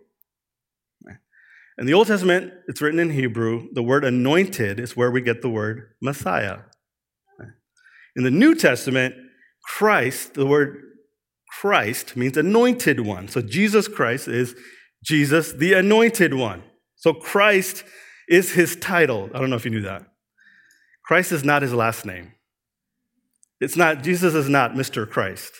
In 1.78 1.86
the 1.86 1.94
Old 1.94 2.06
Testament, 2.06 2.54
it's 2.68 2.80
written 2.80 3.00
in 3.00 3.10
Hebrew. 3.10 3.68
The 3.72 3.82
word 3.82 4.04
anointed 4.04 4.80
is 4.80 4.96
where 4.96 5.10
we 5.10 5.20
get 5.20 5.42
the 5.42 5.50
word 5.50 5.90
Messiah. 6.00 6.60
In 8.16 8.24
the 8.24 8.30
New 8.30 8.54
Testament, 8.54 9.14
Christ, 9.62 10.34
the 10.34 10.46
word 10.46 10.85
Christ 11.60 12.16
means 12.16 12.36
anointed 12.36 13.00
one. 13.00 13.28
So 13.28 13.40
Jesus 13.40 13.88
Christ 13.88 14.28
is 14.28 14.54
Jesus, 15.04 15.52
the 15.52 15.72
anointed 15.72 16.34
one. 16.34 16.62
So 16.96 17.14
Christ 17.14 17.84
is 18.28 18.52
his 18.52 18.76
title. 18.76 19.30
I 19.32 19.38
don't 19.38 19.50
know 19.50 19.56
if 19.56 19.64
you 19.64 19.70
knew 19.70 19.82
that. 19.82 20.04
Christ 21.04 21.32
is 21.32 21.44
not 21.44 21.62
his 21.62 21.72
last 21.72 22.04
name. 22.04 22.32
It's 23.60 23.76
not, 23.76 24.02
Jesus 24.02 24.34
is 24.34 24.48
not 24.48 24.72
Mr. 24.72 25.08
Christ. 25.08 25.52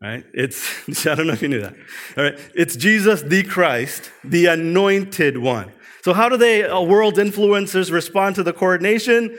Right? 0.00 0.24
It's, 0.32 1.06
I 1.06 1.14
don't 1.14 1.26
know 1.26 1.34
if 1.34 1.42
you 1.42 1.48
knew 1.48 1.60
that. 1.60 1.74
All 2.16 2.24
right. 2.24 2.38
It's 2.54 2.76
Jesus 2.76 3.22
the 3.22 3.42
Christ, 3.42 4.10
the 4.24 4.46
anointed 4.46 5.38
one. 5.38 5.72
So, 6.02 6.12
how 6.12 6.28
do 6.28 6.36
they, 6.36 6.64
uh, 6.64 6.80
world 6.80 7.14
influencers, 7.14 7.92
respond 7.92 8.36
to 8.36 8.42
the 8.42 8.52
coronation? 8.52 9.36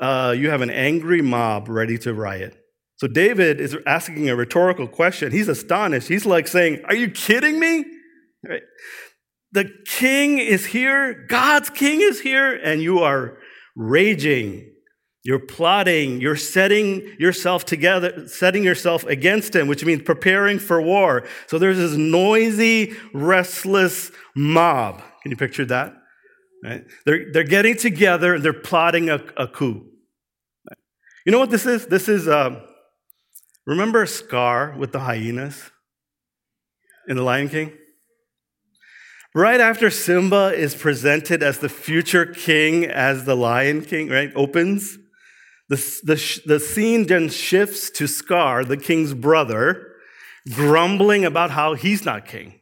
Uh, 0.00 0.34
you 0.36 0.50
have 0.50 0.62
an 0.62 0.70
angry 0.70 1.22
mob 1.22 1.68
ready 1.68 1.98
to 1.98 2.14
riot. 2.14 2.59
So, 3.00 3.08
David 3.08 3.60
is 3.60 3.76
asking 3.86 4.28
a 4.28 4.36
rhetorical 4.36 4.86
question. 4.86 5.32
He's 5.32 5.48
astonished. 5.48 6.08
He's 6.08 6.26
like 6.26 6.46
saying, 6.46 6.82
Are 6.84 6.94
you 6.94 7.10
kidding 7.10 7.58
me? 7.58 7.84
Right? 8.46 8.62
The 9.52 9.70
king 9.86 10.38
is 10.38 10.66
here, 10.66 11.26
God's 11.28 11.70
king 11.70 12.00
is 12.00 12.20
here, 12.20 12.54
and 12.54 12.80
you 12.80 13.00
are 13.00 13.38
raging 13.74 14.70
you're 15.22 15.38
plotting, 15.38 16.20
you're 16.20 16.36
setting 16.36 17.14
yourself 17.18 17.66
together, 17.66 18.26
setting 18.26 18.64
yourself 18.64 19.04
against 19.04 19.54
him, 19.54 19.68
which 19.68 19.84
means 19.84 20.02
preparing 20.02 20.58
for 20.58 20.80
war. 20.80 21.26
So 21.46 21.58
there's 21.58 21.76
this 21.76 21.92
noisy, 21.94 22.94
restless 23.12 24.10
mob. 24.34 25.02
Can 25.22 25.30
you 25.30 25.36
picture 25.36 25.66
that? 25.66 25.94
Right? 26.64 26.84
They're, 27.04 27.32
they're 27.32 27.44
getting 27.44 27.76
together 27.76 28.34
and 28.34 28.44
they're 28.44 28.54
plotting 28.54 29.10
a, 29.10 29.22
a 29.36 29.46
coup. 29.46 29.86
You 31.26 31.32
know 31.32 31.38
what 31.38 31.50
this 31.50 31.66
is? 31.66 31.86
This 31.86 32.08
is, 32.08 32.26
uh, 32.26 32.62
remember 33.70 34.04
Scar 34.04 34.74
with 34.76 34.90
the 34.90 34.98
hyenas 34.98 35.70
in 37.06 37.16
The 37.16 37.22
Lion 37.22 37.48
King? 37.48 37.72
Right 39.32 39.60
after 39.60 39.90
Simba 39.90 40.52
is 40.52 40.74
presented 40.74 41.40
as 41.40 41.58
the 41.58 41.68
future 41.68 42.26
king, 42.26 42.84
as 42.84 43.26
the 43.26 43.36
Lion 43.36 43.84
King, 43.84 44.08
right, 44.08 44.32
opens, 44.34 44.98
the, 45.68 45.76
the, 46.02 46.40
the 46.46 46.58
scene 46.58 47.06
then 47.06 47.28
shifts 47.28 47.90
to 47.90 48.08
Scar, 48.08 48.64
the 48.64 48.76
king's 48.76 49.14
brother, 49.14 49.92
grumbling 50.52 51.24
about 51.24 51.52
how 51.52 51.74
he's 51.74 52.04
not 52.04 52.26
king. 52.26 52.60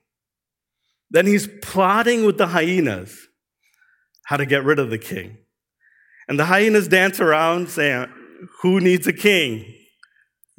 Then 1.11 1.25
he's 1.25 1.49
plotting 1.63 2.27
with 2.27 2.37
the 2.37 2.49
hyenas 2.49 3.29
how 4.25 4.37
to 4.37 4.45
get 4.45 4.63
rid 4.63 4.79
of 4.79 4.91
the 4.91 4.99
king. 4.99 5.39
And 6.29 6.39
the 6.39 6.45
hyenas 6.45 6.87
dance 6.87 7.19
around 7.19 7.71
saying, 7.71 8.09
Who 8.61 8.79
needs 8.79 9.07
a 9.07 9.15
king? 9.15 9.75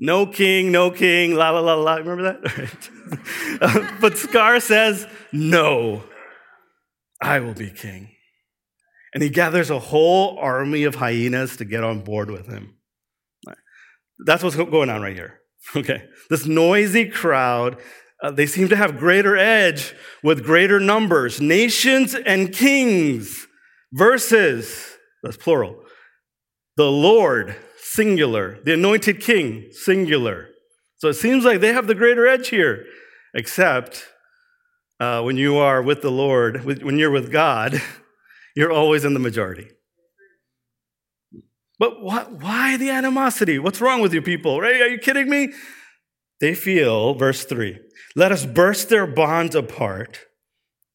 No 0.02 0.26
king, 0.26 0.72
no 0.72 0.92
king, 0.92 1.36
la 1.36 1.50
la 1.50 1.60
la 1.60 1.74
la. 1.74 1.96
Remember 1.96 2.24
that? 2.24 3.98
but 4.02 4.18
Scar 4.18 4.62
says, 4.62 5.06
No, 5.34 6.04
I 7.22 7.42
will 7.42 7.54
be 7.54 7.70
king. 7.70 8.10
And 9.14 9.22
he 9.22 9.30
gathers 9.30 9.70
a 9.70 9.80
whole 9.80 10.38
army 10.38 10.84
of 10.84 10.96
hyenas 10.96 11.58
to 11.58 11.66
get 11.66 11.84
on 11.84 12.02
board 12.02 12.32
with 12.32 12.48
him. 12.48 12.76
That's 14.26 14.42
what's 14.42 14.56
going 14.56 14.90
on 14.90 15.02
right 15.02 15.16
here. 15.16 15.36
Okay. 15.76 16.06
This 16.30 16.48
noisy 16.48 17.10
crowd, 17.10 17.78
uh, 18.24 18.32
they 18.32 18.48
seem 18.48 18.70
to 18.70 18.76
have 18.78 18.98
greater 18.98 19.38
edge 19.38 19.94
with 20.24 20.44
greater 20.44 20.80
numbers. 20.80 21.42
Nations 21.42 22.16
and 22.16 22.52
kings 22.54 23.46
versus, 23.92 24.98
that's 25.22 25.38
plural, 25.38 25.84
the 26.76 26.90
Lord, 26.90 27.56
singular, 27.94 28.60
the 28.64 28.74
anointed 28.74 29.20
king, 29.20 29.68
singular. 29.72 30.50
So 30.98 31.08
it 31.08 31.16
seems 31.16 31.46
like 31.46 31.60
they 31.60 31.74
have 31.74 31.88
the 31.88 31.96
greater 31.96 32.28
edge 32.28 32.50
here, 32.50 32.86
except 33.34 34.06
uh, 35.00 35.22
when 35.22 35.38
you 35.38 35.58
are 35.58 35.82
with 35.82 36.02
the 36.02 36.12
Lord, 36.12 36.66
when 36.66 36.98
you're 36.98 37.12
with 37.12 37.32
God, 37.32 37.82
you're 38.56 38.72
always 38.72 39.06
in 39.06 39.14
the 39.14 39.20
majority. 39.20 39.70
But 41.80 42.04
what, 42.04 42.34
why 42.34 42.78
the 42.78 42.90
animosity? 42.90 43.58
What's 43.58 43.80
wrong 43.82 44.02
with 44.02 44.14
you 44.14 44.22
people? 44.22 44.60
Right? 44.60 44.82
Are 44.82 44.90
you 44.90 45.00
kidding 45.00 45.30
me? 45.30 45.54
They 46.42 46.54
feel, 46.54 47.16
verse 47.16 47.44
3, 47.46 47.80
let 48.16 48.32
us 48.32 48.46
burst 48.46 48.90
their 48.90 49.08
bonds 49.08 49.56
apart 49.56 50.20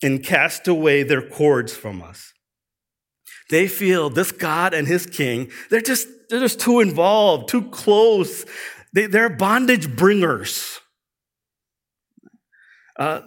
and 0.02 0.22
cast 0.22 0.68
away 0.68 1.02
their 1.02 1.26
cords 1.26 1.74
from 1.74 2.02
us. 2.02 2.32
They 3.50 3.66
feel 3.66 4.10
this 4.10 4.32
God 4.32 4.72
and 4.74 4.86
his 4.86 5.06
king, 5.06 5.50
they're 5.70 5.80
just, 5.80 6.08
they're 6.28 6.40
just 6.40 6.60
too 6.60 6.80
involved, 6.80 7.48
too 7.48 7.68
close. 7.70 8.44
They, 8.92 9.06
they're 9.06 9.30
bondage 9.30 9.94
bringers. 9.94 10.80
Uh, 12.98 13.22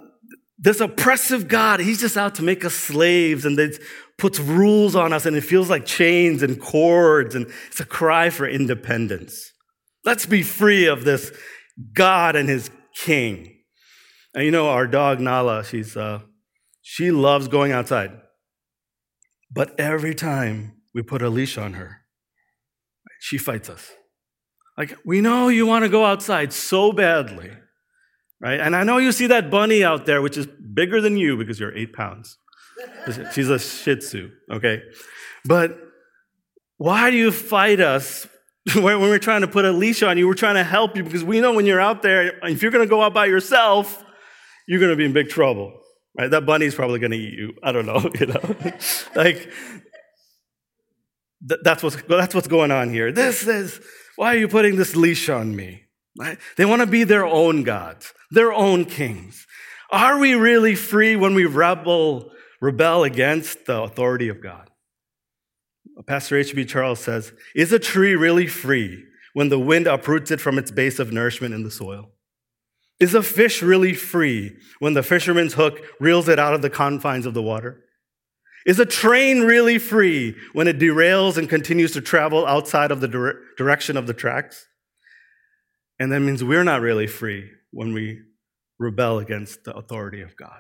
this 0.58 0.80
oppressive 0.80 1.48
God, 1.48 1.80
he's 1.80 2.00
just 2.00 2.18
out 2.18 2.36
to 2.36 2.44
make 2.44 2.66
us 2.66 2.74
slaves 2.74 3.46
and 3.46 3.58
they 3.58 3.72
puts 4.18 4.40
rules 4.40 4.96
on 4.96 5.14
us 5.14 5.26
and 5.26 5.36
it 5.36 5.42
feels 5.42 5.70
like 5.70 5.86
chains 5.86 6.42
and 6.42 6.60
cords 6.60 7.36
and 7.36 7.52
it's 7.68 7.80
a 7.80 7.86
cry 7.86 8.30
for 8.30 8.48
independence. 8.48 9.52
Let's 10.04 10.26
be 10.26 10.42
free 10.42 10.88
of 10.88 11.04
this 11.04 11.32
God 11.94 12.36
and 12.36 12.50
his 12.50 12.72
king. 12.96 13.54
And 14.34 14.46
you 14.46 14.52
know, 14.52 14.70
our 14.70 14.88
dog 14.88 15.20
Nala, 15.20 15.64
she's, 15.64 15.96
uh, 15.96 16.22
she 16.82 17.12
loves 17.12 17.48
going 17.48 17.72
outside. 17.72 18.12
But 19.52 19.80
every 19.80 20.16
time 20.16 20.82
we 20.94 21.02
put 21.04 21.22
a 21.22 21.30
leash 21.30 21.58
on 21.58 21.74
her, 21.74 22.02
she 23.20 23.38
fights 23.38 23.70
us. 23.70 23.92
Like, 24.78 24.96
we 25.04 25.22
know 25.22 25.48
you 25.48 25.66
want 25.66 25.84
to 25.84 25.90
go 25.90 26.06
outside 26.06 26.54
so 26.54 26.92
badly, 26.92 27.52
right? 28.40 28.60
And 28.60 28.76
I 28.76 28.84
know 28.84 28.98
you 28.98 29.12
see 29.12 29.28
that 29.28 29.50
bunny 29.50 29.84
out 29.84 30.06
there, 30.06 30.22
which 30.22 30.38
is 30.38 30.46
bigger 30.46 31.02
than 31.02 31.18
you 31.18 31.36
because 31.36 31.60
you're 31.60 31.76
eight 31.76 31.94
pounds. 31.94 32.38
She's 33.34 33.50
a 33.50 33.58
Shih 33.58 33.96
Tzu, 33.96 34.30
okay? 34.52 34.84
But 35.46 35.80
why 36.78 37.10
do 37.10 37.18
you 37.18 37.32
fight 37.32 37.80
us 37.80 38.28
when 38.76 39.00
we're 39.02 39.20
trying 39.20 39.42
to 39.42 39.48
put 39.48 39.66
a 39.66 39.72
leash 39.72 40.04
on 40.04 40.18
you? 40.18 40.28
We're 40.28 40.36
trying 40.36 40.56
to 40.56 40.64
help 40.64 40.96
you 40.96 41.04
because 41.04 41.24
we 41.24 41.42
know 41.42 41.54
when 41.54 41.66
you're 41.66 41.82
out 41.82 42.04
there, 42.04 42.38
if 42.44 42.62
you're 42.62 42.72
going 42.72 42.86
to 42.86 42.90
go 42.90 43.02
out 43.02 43.14
by 43.14 43.26
yourself, 43.26 44.04
you're 44.68 44.80
going 44.80 44.92
to 44.92 44.96
be 44.96 45.06
in 45.06 45.14
big 45.14 45.30
trouble, 45.30 45.80
right? 46.18 46.30
That 46.30 46.46
bunny's 46.46 46.76
probably 46.76 47.00
going 47.00 47.12
to 47.12 47.18
eat 47.18 47.34
you. 47.34 47.54
I 47.64 47.72
don't 47.72 47.86
know, 47.86 48.10
you 48.20 48.28
know? 48.28 48.56
like, 49.16 49.50
th- 51.48 51.62
that's, 51.64 51.84
what's, 51.84 52.02
that's 52.04 52.36
what's 52.36 52.48
going 52.48 52.72
on 52.72 52.90
here. 52.90 53.12
This 53.12 53.48
is, 53.48 53.80
why 54.16 54.36
are 54.36 54.38
you 54.38 54.48
putting 54.48 54.76
this 54.76 54.96
leash 54.96 55.30
on 55.30 55.56
me? 55.56 55.84
Right? 56.18 56.38
They 56.56 56.66
want 56.66 56.82
to 56.82 56.88
be 56.88 57.04
their 57.04 57.26
own 57.26 57.64
gods, 57.64 58.14
their 58.32 58.52
own 58.52 58.86
kings. 58.86 59.46
Are 59.92 60.18
we 60.18 60.34
really 60.34 60.76
free 60.76 61.16
when 61.16 61.34
we 61.34 61.46
rebel 61.46 62.32
rebel 62.62 63.04
against 63.04 63.66
the 63.66 63.82
authority 63.82 64.30
of 64.30 64.42
God. 64.42 64.70
Pastor 66.06 66.38
H.B. 66.38 66.66
Charles 66.66 67.00
says, 67.00 67.34
Is 67.56 67.72
a 67.72 67.80
tree 67.80 68.16
really 68.16 68.48
free 68.48 69.04
when 69.34 69.50
the 69.50 69.60
wind 69.60 69.88
uproots 69.88 70.32
it 70.32 70.40
from 70.40 70.58
its 70.58 70.72
base 70.72 71.00
of 71.00 71.12
nourishment 71.12 71.54
in 71.54 71.64
the 71.64 71.72
soil? 71.72 72.12
Is 73.00 73.14
a 73.14 73.24
fish 73.24 73.62
really 73.62 73.94
free 73.94 74.58
when 74.80 74.94
the 74.94 75.04
fisherman's 75.04 75.54
hook 75.54 75.80
reels 76.00 76.28
it 76.28 76.40
out 76.40 76.54
of 76.54 76.62
the 76.62 76.70
confines 76.70 77.26
of 77.26 77.34
the 77.34 77.42
water? 77.42 77.84
Is 78.66 78.80
a 78.80 78.86
train 78.86 79.42
really 79.42 79.78
free 79.78 80.36
when 80.54 80.68
it 80.68 80.80
derails 80.80 81.38
and 81.38 81.48
continues 81.48 81.92
to 81.94 82.02
travel 82.02 82.46
outside 82.46 82.92
of 82.92 83.00
the 83.02 83.08
dire- 83.08 83.40
direction 83.58 83.96
of 83.96 84.08
the 84.08 84.14
tracks? 84.14 84.68
And 86.00 86.12
that 86.12 86.20
means 86.20 86.44
we're 86.44 86.64
not 86.64 86.82
really 86.82 87.08
free 87.08 87.50
when 87.72 87.94
we 87.94 88.20
rebel 88.80 89.20
against 89.20 89.64
the 89.64 89.74
authority 89.74 90.22
of 90.22 90.36
God. 90.36 90.60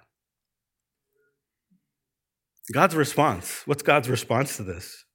God's 2.73 2.95
response. 2.95 3.61
What's 3.65 3.83
God's 3.83 4.09
response 4.09 4.57
to 4.57 4.63
this? 4.63 5.05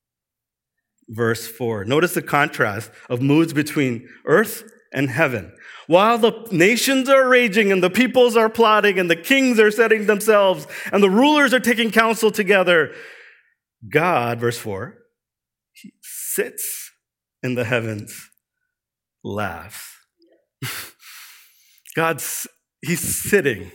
Verse 1.08 1.46
4. 1.46 1.84
Notice 1.84 2.14
the 2.14 2.22
contrast 2.22 2.90
of 3.10 3.20
moods 3.20 3.52
between 3.52 4.08
earth 4.26 4.64
and 4.92 5.10
heaven. 5.10 5.52
While 5.86 6.18
the 6.18 6.46
nations 6.50 7.08
are 7.08 7.28
raging 7.28 7.72
and 7.72 7.82
the 7.82 7.90
peoples 7.90 8.36
are 8.36 8.48
plotting 8.48 8.98
and 8.98 9.10
the 9.10 9.16
kings 9.16 9.58
are 9.58 9.70
setting 9.70 10.06
themselves 10.06 10.66
and 10.92 11.02
the 11.02 11.10
rulers 11.10 11.52
are 11.52 11.60
taking 11.60 11.90
counsel 11.90 12.30
together, 12.30 12.94
God, 13.88 14.40
verse 14.40 14.58
4, 14.58 14.96
he 15.72 15.92
sits 16.02 16.90
in 17.42 17.54
the 17.54 17.64
heavens, 17.64 18.30
laughs. 19.24 19.96
God's, 21.96 22.46
he's 22.80 23.00
sitting, 23.00 23.70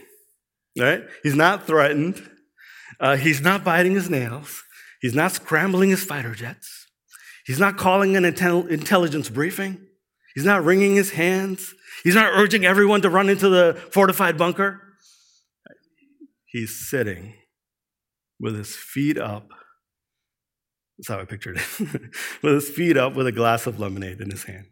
right? 0.78 1.04
He's 1.22 1.34
not 1.34 1.66
threatened. 1.66 2.30
Uh, 2.98 3.16
he's 3.16 3.40
not 3.40 3.64
biting 3.64 3.94
his 3.94 4.08
nails. 4.08 4.62
He's 5.00 5.14
not 5.14 5.32
scrambling 5.32 5.90
his 5.90 6.04
fighter 6.04 6.34
jets. 6.34 6.86
He's 7.46 7.60
not 7.60 7.76
calling 7.76 8.16
an 8.16 8.24
intel- 8.24 8.68
intelligence 8.68 9.28
briefing. 9.28 9.87
He's 10.38 10.44
not 10.44 10.64
wringing 10.64 10.94
his 10.94 11.10
hands. 11.10 11.74
He's 12.04 12.14
not 12.14 12.30
urging 12.32 12.64
everyone 12.64 13.02
to 13.02 13.10
run 13.10 13.28
into 13.28 13.48
the 13.48 13.74
fortified 13.90 14.38
bunker. 14.38 14.80
He's 16.46 16.88
sitting 16.88 17.34
with 18.38 18.56
his 18.56 18.76
feet 18.76 19.18
up. 19.18 19.48
That's 20.96 21.08
how 21.08 21.18
I 21.18 21.24
pictured 21.24 21.56
it. 21.56 21.80
with 22.44 22.54
his 22.54 22.68
feet 22.68 22.96
up 22.96 23.16
with 23.16 23.26
a 23.26 23.32
glass 23.32 23.66
of 23.66 23.80
lemonade 23.80 24.20
in 24.20 24.30
his 24.30 24.44
hand. 24.44 24.66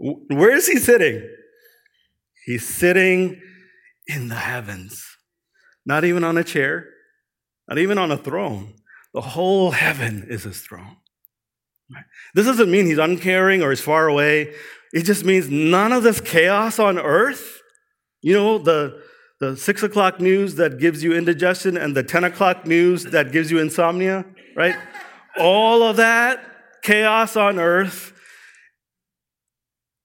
Where 0.00 0.56
is 0.56 0.66
he 0.66 0.78
sitting? 0.78 1.28
He's 2.46 2.66
sitting 2.66 3.42
in 4.06 4.28
the 4.28 4.34
heavens. 4.34 5.04
Not 5.84 6.04
even 6.04 6.24
on 6.24 6.38
a 6.38 6.42
chair, 6.42 6.88
not 7.68 7.76
even 7.76 7.98
on 7.98 8.10
a 8.10 8.16
throne. 8.16 8.76
The 9.12 9.20
whole 9.20 9.72
heaven 9.72 10.26
is 10.30 10.44
his 10.44 10.62
throne. 10.62 10.96
This 12.34 12.46
doesn't 12.46 12.70
mean 12.70 12.86
he's 12.86 12.98
uncaring 12.98 13.62
or 13.62 13.70
he's 13.70 13.80
far 13.80 14.08
away. 14.08 14.54
It 14.92 15.02
just 15.04 15.24
means 15.24 15.50
none 15.50 15.92
of 15.92 16.02
this 16.02 16.20
chaos 16.20 16.78
on 16.78 16.98
earth. 16.98 17.60
You 18.22 18.34
know, 18.34 18.58
the, 18.58 19.02
the 19.40 19.56
six 19.56 19.82
o'clock 19.82 20.20
news 20.20 20.54
that 20.54 20.78
gives 20.78 21.02
you 21.02 21.12
indigestion 21.12 21.76
and 21.76 21.94
the 21.94 22.02
10 22.02 22.24
o'clock 22.24 22.66
news 22.66 23.04
that 23.04 23.32
gives 23.32 23.50
you 23.50 23.58
insomnia, 23.58 24.24
right? 24.56 24.76
All 25.38 25.82
of 25.82 25.96
that 25.96 26.40
chaos 26.82 27.36
on 27.36 27.58
earth, 27.58 28.12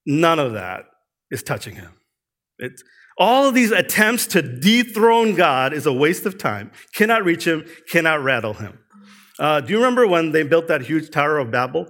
none 0.06 0.40
of 0.40 0.54
that 0.54 0.86
is 1.32 1.44
touching 1.44 1.76
him. 1.76 1.94
It's, 2.58 2.84
all 3.20 3.48
of 3.48 3.54
these 3.54 3.72
attempts 3.72 4.28
to 4.28 4.42
dethrone 4.42 5.36
God 5.36 5.74
is 5.74 5.86
a 5.86 5.94
waste 5.94 6.26
of 6.26 6.38
time. 6.38 6.72
Cannot 6.96 7.26
reach 7.26 7.46
him, 7.46 7.66
cannot 7.92 8.24
rattle 8.24 8.54
him. 8.54 8.79
Uh, 9.40 9.62
do 9.62 9.72
you 9.72 9.78
remember 9.78 10.06
when 10.06 10.32
they 10.34 10.44
built 10.44 10.68
that 10.68 10.82
huge 10.82 11.10
Tower 11.10 11.38
of 11.38 11.50
Babel? 11.50 11.88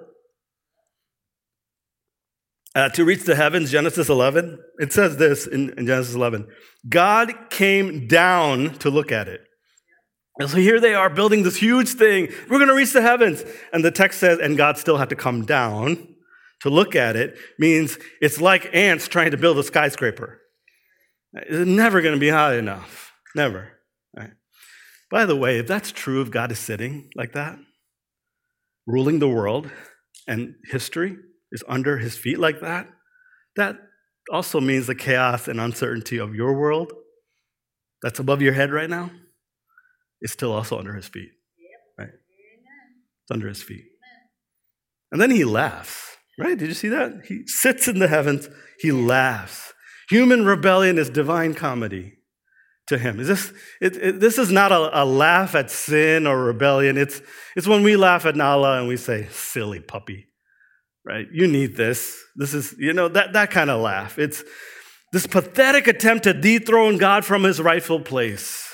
Uh, 2.75 2.88
to 2.89 3.03
reach 3.03 3.24
the 3.24 3.36
heavens, 3.36 3.72
Genesis 3.72 4.10
11, 4.10 4.60
it 4.77 4.94
says 4.94 5.18
this 5.18 5.48
in, 5.48 5.72
in 5.72 5.88
Genesis 5.88 6.13
11 6.13 6.48
God 6.88 7.34
came 7.50 8.07
down 8.07 8.75
to 8.75 8.92
look 8.92 9.12
at 9.12 9.27
it. 9.27 9.42
And 10.40 10.50
so 10.50 10.57
here 10.57 10.79
they 10.79 10.94
are 10.94 11.09
building 11.09 11.44
this 11.44 11.57
huge 11.57 11.90
thing. 11.90 12.29
We're 12.50 12.59
going 12.59 12.70
to 12.70 12.75
reach 12.75 12.94
the 12.94 13.01
heavens. 13.01 13.44
And 13.74 13.83
the 13.83 13.92
text 13.92 14.20
says, 14.20 14.40
and 14.40 14.55
God 14.55 14.77
still 14.77 14.98
had 14.98 15.09
to 15.09 15.16
come 15.16 15.46
down 15.46 16.16
to 16.62 16.70
look 16.70 16.96
at 16.96 17.18
it, 17.18 17.38
means 17.57 17.98
it's 18.22 18.40
like 18.40 18.74
ants 18.74 19.07
trying 19.09 19.31
to 19.31 19.38
build 19.38 19.57
a 19.57 19.64
skyscraper. 19.64 20.40
It's 21.33 21.68
never 21.68 22.01
going 22.01 22.14
to 22.14 22.20
be 22.20 22.29
high 22.29 22.55
enough. 22.55 23.12
Never. 23.35 23.78
By 25.11 25.25
the 25.25 25.35
way, 25.35 25.57
if 25.57 25.67
that's 25.67 25.91
true, 25.91 26.22
if 26.22 26.29
God 26.29 26.51
is 26.51 26.59
sitting 26.59 27.09
like 27.15 27.33
that, 27.33 27.57
ruling 28.85 29.19
the 29.19 29.27
world, 29.27 29.69
and 30.27 30.55
history 30.65 31.17
is 31.51 31.63
under 31.67 31.98
his 31.98 32.15
feet 32.15 32.37
like 32.37 32.61
that, 32.61 32.87
that 33.55 33.77
also 34.31 34.59
means 34.59 34.85
the 34.85 34.95
chaos 34.95 35.48
and 35.48 35.59
uncertainty 35.59 36.19
of 36.19 36.35
your 36.35 36.53
world 36.53 36.93
that's 38.03 38.19
above 38.19 38.41
your 38.41 38.53
head 38.53 38.72
right 38.72 38.89
now 38.89 39.09
is 40.22 40.31
still 40.31 40.51
also 40.51 40.77
under 40.77 40.93
his 40.93 41.07
feet. 41.07 41.31
Right? 41.98 42.09
It's 42.09 43.31
under 43.31 43.48
his 43.48 43.63
feet. 43.63 43.85
And 45.11 45.19
then 45.19 45.31
he 45.31 45.43
laughs, 45.43 46.17
right? 46.39 46.55
Did 46.57 46.67
you 46.67 46.75
see 46.75 46.89
that? 46.89 47.24
He 47.27 47.48
sits 47.48 47.87
in 47.87 47.98
the 47.98 48.07
heavens, 48.07 48.48
he 48.79 48.91
laughs. 48.91 49.74
Human 50.11 50.45
rebellion 50.45 51.00
is 51.00 51.09
divine 51.09 51.55
comedy 51.55 52.19
to 52.89 52.97
him. 52.97 53.19
Is 53.19 53.27
this, 53.27 53.53
it, 53.81 53.95
it, 53.97 54.19
this 54.19 54.37
is 54.37 54.51
not 54.51 54.71
a, 54.71 55.03
a, 55.03 55.05
laugh 55.05 55.55
at 55.55 55.71
sin 55.71 56.27
or 56.27 56.43
rebellion. 56.43 56.97
It's, 56.97 57.21
it's 57.55 57.67
when 57.67 57.83
we 57.83 57.95
laugh 57.95 58.25
at 58.25 58.35
Nala 58.35 58.79
and 58.79 58.87
we 58.87 58.97
say, 58.97 59.27
silly 59.31 59.79
puppy, 59.79 60.27
right? 61.05 61.27
You 61.31 61.47
need 61.47 61.75
this. 61.75 62.15
This 62.35 62.53
is, 62.53 62.75
you 62.77 62.93
know, 62.93 63.07
that, 63.07 63.33
that 63.33 63.51
kind 63.51 63.69
of 63.69 63.81
laugh. 63.81 64.19
It's 64.19 64.43
this 65.13 65.25
pathetic 65.25 65.87
attempt 65.87 66.25
to 66.25 66.33
dethrone 66.33 66.97
God 66.97 67.25
from 67.25 67.43
his 67.43 67.61
rightful 67.61 68.01
place. 68.01 68.65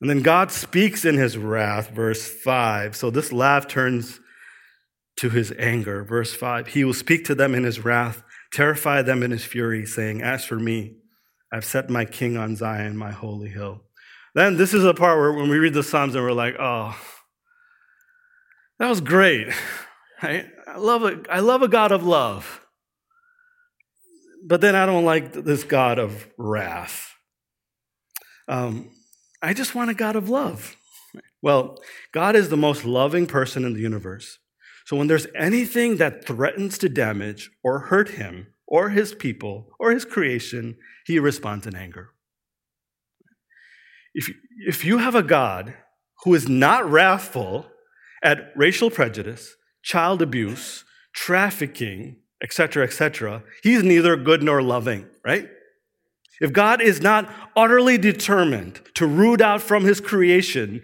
And 0.00 0.10
then 0.10 0.22
God 0.22 0.50
speaks 0.50 1.04
in 1.04 1.16
his 1.16 1.38
wrath, 1.38 1.90
verse 1.90 2.28
5. 2.28 2.96
So 2.96 3.10
this 3.10 3.32
laugh 3.32 3.68
turns 3.68 4.20
to 5.18 5.30
his 5.30 5.52
anger. 5.58 6.02
Verse 6.02 6.34
5 6.34 6.68
He 6.68 6.84
will 6.84 6.94
speak 6.94 7.24
to 7.26 7.36
them 7.36 7.54
in 7.54 7.62
his 7.62 7.84
wrath, 7.84 8.24
terrify 8.52 9.02
them 9.02 9.22
in 9.22 9.30
his 9.30 9.44
fury, 9.44 9.86
saying, 9.86 10.20
As 10.20 10.44
for 10.44 10.56
me, 10.58 10.96
I've 11.52 11.64
set 11.66 11.90
my 11.90 12.06
king 12.06 12.38
on 12.38 12.56
Zion, 12.56 12.96
my 12.96 13.12
holy 13.12 13.50
hill. 13.50 13.82
Then 14.34 14.56
this 14.56 14.72
is 14.72 14.82
the 14.82 14.94
part 14.94 15.18
where 15.18 15.32
when 15.32 15.50
we 15.50 15.58
read 15.58 15.74
the 15.74 15.82
Psalms 15.82 16.14
and 16.14 16.24
we're 16.24 16.32
like, 16.32 16.56
oh, 16.58 16.98
that 18.78 18.88
was 18.88 19.02
great. 19.02 19.48
I, 20.22 20.46
love 20.76 21.02
a, 21.02 21.20
I 21.30 21.40
love 21.40 21.62
a 21.62 21.68
God 21.68 21.92
of 21.92 22.04
love. 22.04 22.60
But 24.44 24.60
then 24.60 24.74
I 24.74 24.86
don't 24.86 25.04
like 25.04 25.32
this 25.32 25.62
God 25.62 25.98
of 25.98 26.26
wrath. 26.38 27.12
Um, 28.48 28.90
I 29.42 29.52
just 29.52 29.74
want 29.74 29.90
a 29.90 29.94
God 29.94 30.16
of 30.16 30.28
love. 30.28 30.76
Well, 31.42 31.78
God 32.12 32.34
is 32.34 32.48
the 32.48 32.56
most 32.56 32.84
loving 32.84 33.26
person 33.26 33.64
in 33.64 33.74
the 33.74 33.80
universe. 33.80 34.38
So 34.86 34.96
when 34.96 35.06
there's 35.06 35.26
anything 35.36 35.96
that 35.98 36.24
threatens 36.24 36.78
to 36.78 36.88
damage 36.88 37.50
or 37.62 37.80
hurt 37.80 38.10
him 38.10 38.51
or 38.66 38.90
his 38.90 39.14
people 39.14 39.68
or 39.78 39.90
his 39.90 40.04
creation, 40.04 40.76
he 41.06 41.18
responds 41.18 41.66
in 41.66 41.74
anger. 41.74 42.10
If, 44.14 44.30
if 44.66 44.84
you 44.84 44.98
have 44.98 45.14
a 45.14 45.22
God 45.22 45.74
who 46.24 46.34
is 46.34 46.48
not 46.48 46.90
wrathful 46.90 47.66
at 48.22 48.52
racial 48.56 48.90
prejudice, 48.90 49.56
child 49.82 50.22
abuse, 50.22 50.84
trafficking, 51.14 52.16
etc., 52.42 52.84
etc., 52.84 53.42
he's 53.62 53.82
neither 53.82 54.16
good 54.16 54.42
nor 54.42 54.62
loving, 54.62 55.06
right? 55.24 55.48
If 56.40 56.52
God 56.52 56.82
is 56.82 57.00
not 57.00 57.32
utterly 57.56 57.98
determined 57.98 58.80
to 58.94 59.06
root 59.06 59.40
out 59.40 59.62
from 59.62 59.84
his 59.84 60.00
creation 60.00 60.82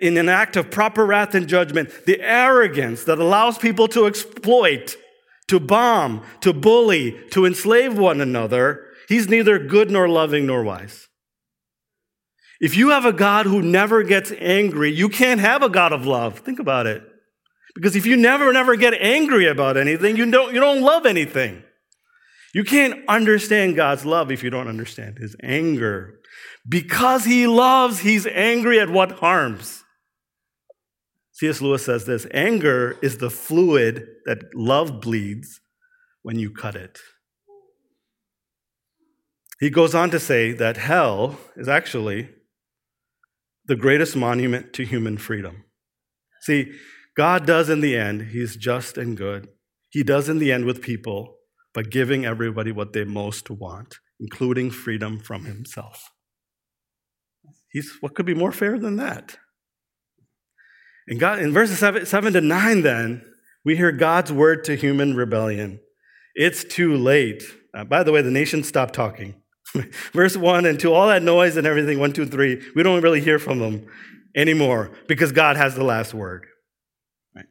in 0.00 0.16
an 0.16 0.28
act 0.28 0.56
of 0.56 0.70
proper 0.70 1.04
wrath 1.04 1.34
and 1.34 1.48
judgment 1.48 1.90
the 2.06 2.20
arrogance 2.20 3.04
that 3.04 3.18
allows 3.18 3.58
people 3.58 3.88
to 3.88 4.06
exploit, 4.06 4.96
to 5.48 5.60
bomb, 5.60 6.22
to 6.40 6.52
bully, 6.52 7.18
to 7.30 7.46
enslave 7.46 7.96
one 7.96 8.20
another, 8.20 8.84
he's 9.08 9.28
neither 9.28 9.58
good 9.58 9.90
nor 9.90 10.08
loving 10.08 10.46
nor 10.46 10.62
wise. 10.64 11.08
If 12.60 12.76
you 12.76 12.90
have 12.90 13.04
a 13.04 13.12
God 13.12 13.46
who 13.46 13.60
never 13.60 14.02
gets 14.02 14.32
angry, 14.38 14.90
you 14.90 15.08
can't 15.08 15.40
have 15.40 15.62
a 15.62 15.68
God 15.68 15.92
of 15.92 16.06
love. 16.06 16.38
Think 16.38 16.58
about 16.58 16.86
it. 16.86 17.02
Because 17.74 17.94
if 17.94 18.06
you 18.06 18.16
never, 18.16 18.52
never 18.52 18.74
get 18.76 18.94
angry 18.94 19.46
about 19.46 19.76
anything, 19.76 20.16
you 20.16 20.30
don't, 20.30 20.54
you 20.54 20.60
don't 20.60 20.80
love 20.80 21.04
anything. 21.04 21.62
You 22.54 22.64
can't 22.64 23.06
understand 23.06 23.76
God's 23.76 24.06
love 24.06 24.32
if 24.32 24.42
you 24.42 24.48
don't 24.48 24.68
understand 24.68 25.18
his 25.18 25.36
anger. 25.42 26.14
Because 26.66 27.26
he 27.26 27.46
loves, 27.46 28.00
he's 28.00 28.26
angry 28.26 28.80
at 28.80 28.88
what 28.88 29.12
harms. 29.12 29.84
C.S. 31.36 31.60
Lewis 31.60 31.84
says 31.84 32.06
this 32.06 32.26
anger 32.32 32.96
is 33.02 33.18
the 33.18 33.28
fluid 33.28 34.06
that 34.24 34.54
love 34.54 35.00
bleeds 35.00 35.60
when 36.22 36.38
you 36.38 36.50
cut 36.50 36.74
it. 36.74 36.98
He 39.60 39.68
goes 39.68 39.94
on 39.94 40.10
to 40.10 40.18
say 40.20 40.52
that 40.52 40.78
hell 40.78 41.38
is 41.54 41.68
actually 41.68 42.30
the 43.66 43.76
greatest 43.76 44.16
monument 44.16 44.72
to 44.74 44.84
human 44.84 45.18
freedom. 45.18 45.64
See, 46.40 46.72
God 47.16 47.46
does 47.46 47.68
in 47.68 47.80
the 47.80 47.96
end, 47.96 48.30
He's 48.32 48.56
just 48.56 48.96
and 48.96 49.16
good. 49.16 49.48
He 49.90 50.02
does 50.02 50.28
in 50.28 50.38
the 50.38 50.52
end 50.52 50.64
with 50.64 50.80
people 50.80 51.36
by 51.74 51.82
giving 51.82 52.24
everybody 52.24 52.72
what 52.72 52.92
they 52.92 53.04
most 53.04 53.50
want 53.50 53.96
including 54.18 54.70
freedom 54.70 55.18
from 55.18 55.44
himself. 55.44 56.10
He's, 57.70 57.98
what 58.00 58.14
could 58.14 58.26
be 58.26 58.34
more 58.34 58.52
fair 58.52 58.78
than 58.78 58.96
that? 58.96 59.36
And 61.08 61.20
God, 61.20 61.38
in 61.38 61.52
verses 61.52 61.78
seven, 61.78 62.04
7 62.04 62.32
to 62.32 62.40
9, 62.40 62.82
then, 62.82 63.24
we 63.64 63.76
hear 63.76 63.92
God's 63.92 64.32
word 64.32 64.64
to 64.64 64.76
human 64.76 65.14
rebellion. 65.14 65.80
It's 66.34 66.64
too 66.64 66.96
late. 66.96 67.42
Uh, 67.74 67.84
by 67.84 68.02
the 68.02 68.12
way, 68.12 68.22
the 68.22 68.30
nation 68.30 68.62
stopped 68.62 68.94
talking. 68.94 69.34
Verse 70.12 70.36
1 70.36 70.66
and 70.66 70.78
to 70.80 70.92
all 70.92 71.08
that 71.08 71.22
noise 71.22 71.56
and 71.56 71.66
everything, 71.66 71.98
1, 71.98 72.12
2, 72.12 72.26
3, 72.26 72.62
we 72.74 72.82
don't 72.82 73.02
really 73.02 73.20
hear 73.20 73.38
from 73.38 73.58
them 73.58 73.86
anymore 74.36 74.90
because 75.08 75.32
God 75.32 75.56
has 75.56 75.74
the 75.74 75.84
last 75.84 76.14
word. 76.14 76.46
Right? 77.34 77.46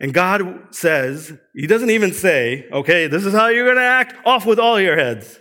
And 0.00 0.12
God 0.12 0.74
says, 0.74 1.32
He 1.54 1.66
doesn't 1.66 1.90
even 1.90 2.12
say, 2.12 2.68
okay, 2.70 3.06
this 3.06 3.24
is 3.24 3.32
how 3.32 3.48
you're 3.48 3.64
going 3.64 3.76
to 3.76 3.82
act, 3.82 4.14
off 4.26 4.46
with 4.46 4.58
all 4.58 4.80
your 4.80 4.96
heads. 4.96 5.38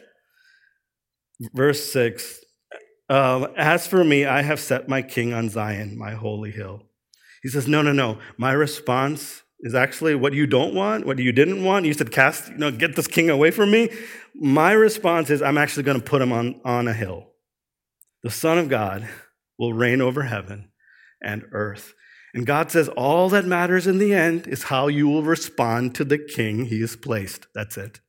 Verse 1.54 1.92
6 1.92 2.40
um, 3.10 3.48
As 3.58 3.86
for 3.88 4.04
me, 4.04 4.26
I 4.26 4.42
have 4.42 4.60
set 4.60 4.90
my 4.90 5.02
king 5.02 5.34
on 5.34 5.50
Zion, 5.50 5.98
my 5.98 6.12
holy 6.12 6.52
hill. 6.52 6.84
He 7.46 7.52
says, 7.52 7.68
no, 7.68 7.84
no, 7.84 7.92
no. 7.92 8.18
My 8.40 8.54
response 8.54 9.44
is 9.60 9.76
actually 9.76 10.16
what 10.16 10.34
you 10.34 10.48
don't 10.48 10.74
want, 10.74 11.06
what 11.06 11.20
you 11.20 11.32
didn't 11.32 11.64
want. 11.64 11.86
You 11.86 11.94
said, 11.94 12.12
cast, 12.12 12.50
you 12.50 12.58
know, 12.58 12.72
get 12.72 12.96
this 12.96 13.06
king 13.06 13.30
away 13.30 13.52
from 13.52 13.70
me. 13.70 13.92
My 14.34 14.72
response 14.72 15.30
is, 15.30 15.44
I'm 15.44 15.60
actually 15.60 15.84
going 15.84 16.00
to 16.00 16.04
put 16.04 16.24
him 16.24 16.32
on, 16.32 16.60
on 16.66 16.88
a 16.88 16.94
hill. 16.94 17.28
The 18.24 18.32
Son 18.32 18.58
of 18.58 18.68
God 18.68 19.08
will 19.60 19.74
reign 19.74 20.02
over 20.02 20.24
heaven 20.24 20.72
and 21.22 21.44
earth. 21.52 21.94
And 22.34 22.48
God 22.48 22.72
says, 22.72 22.90
all 22.90 23.30
that 23.30 23.46
matters 23.46 23.86
in 23.86 24.00
the 24.00 24.12
end 24.12 24.48
is 24.48 24.64
how 24.64 24.88
you 24.88 25.08
will 25.08 25.22
respond 25.22 25.94
to 25.94 26.04
the 26.04 26.18
king 26.18 26.66
he 26.66 26.82
has 26.82 26.96
placed. 26.96 27.46
That's 27.54 27.78
it. 27.78 28.00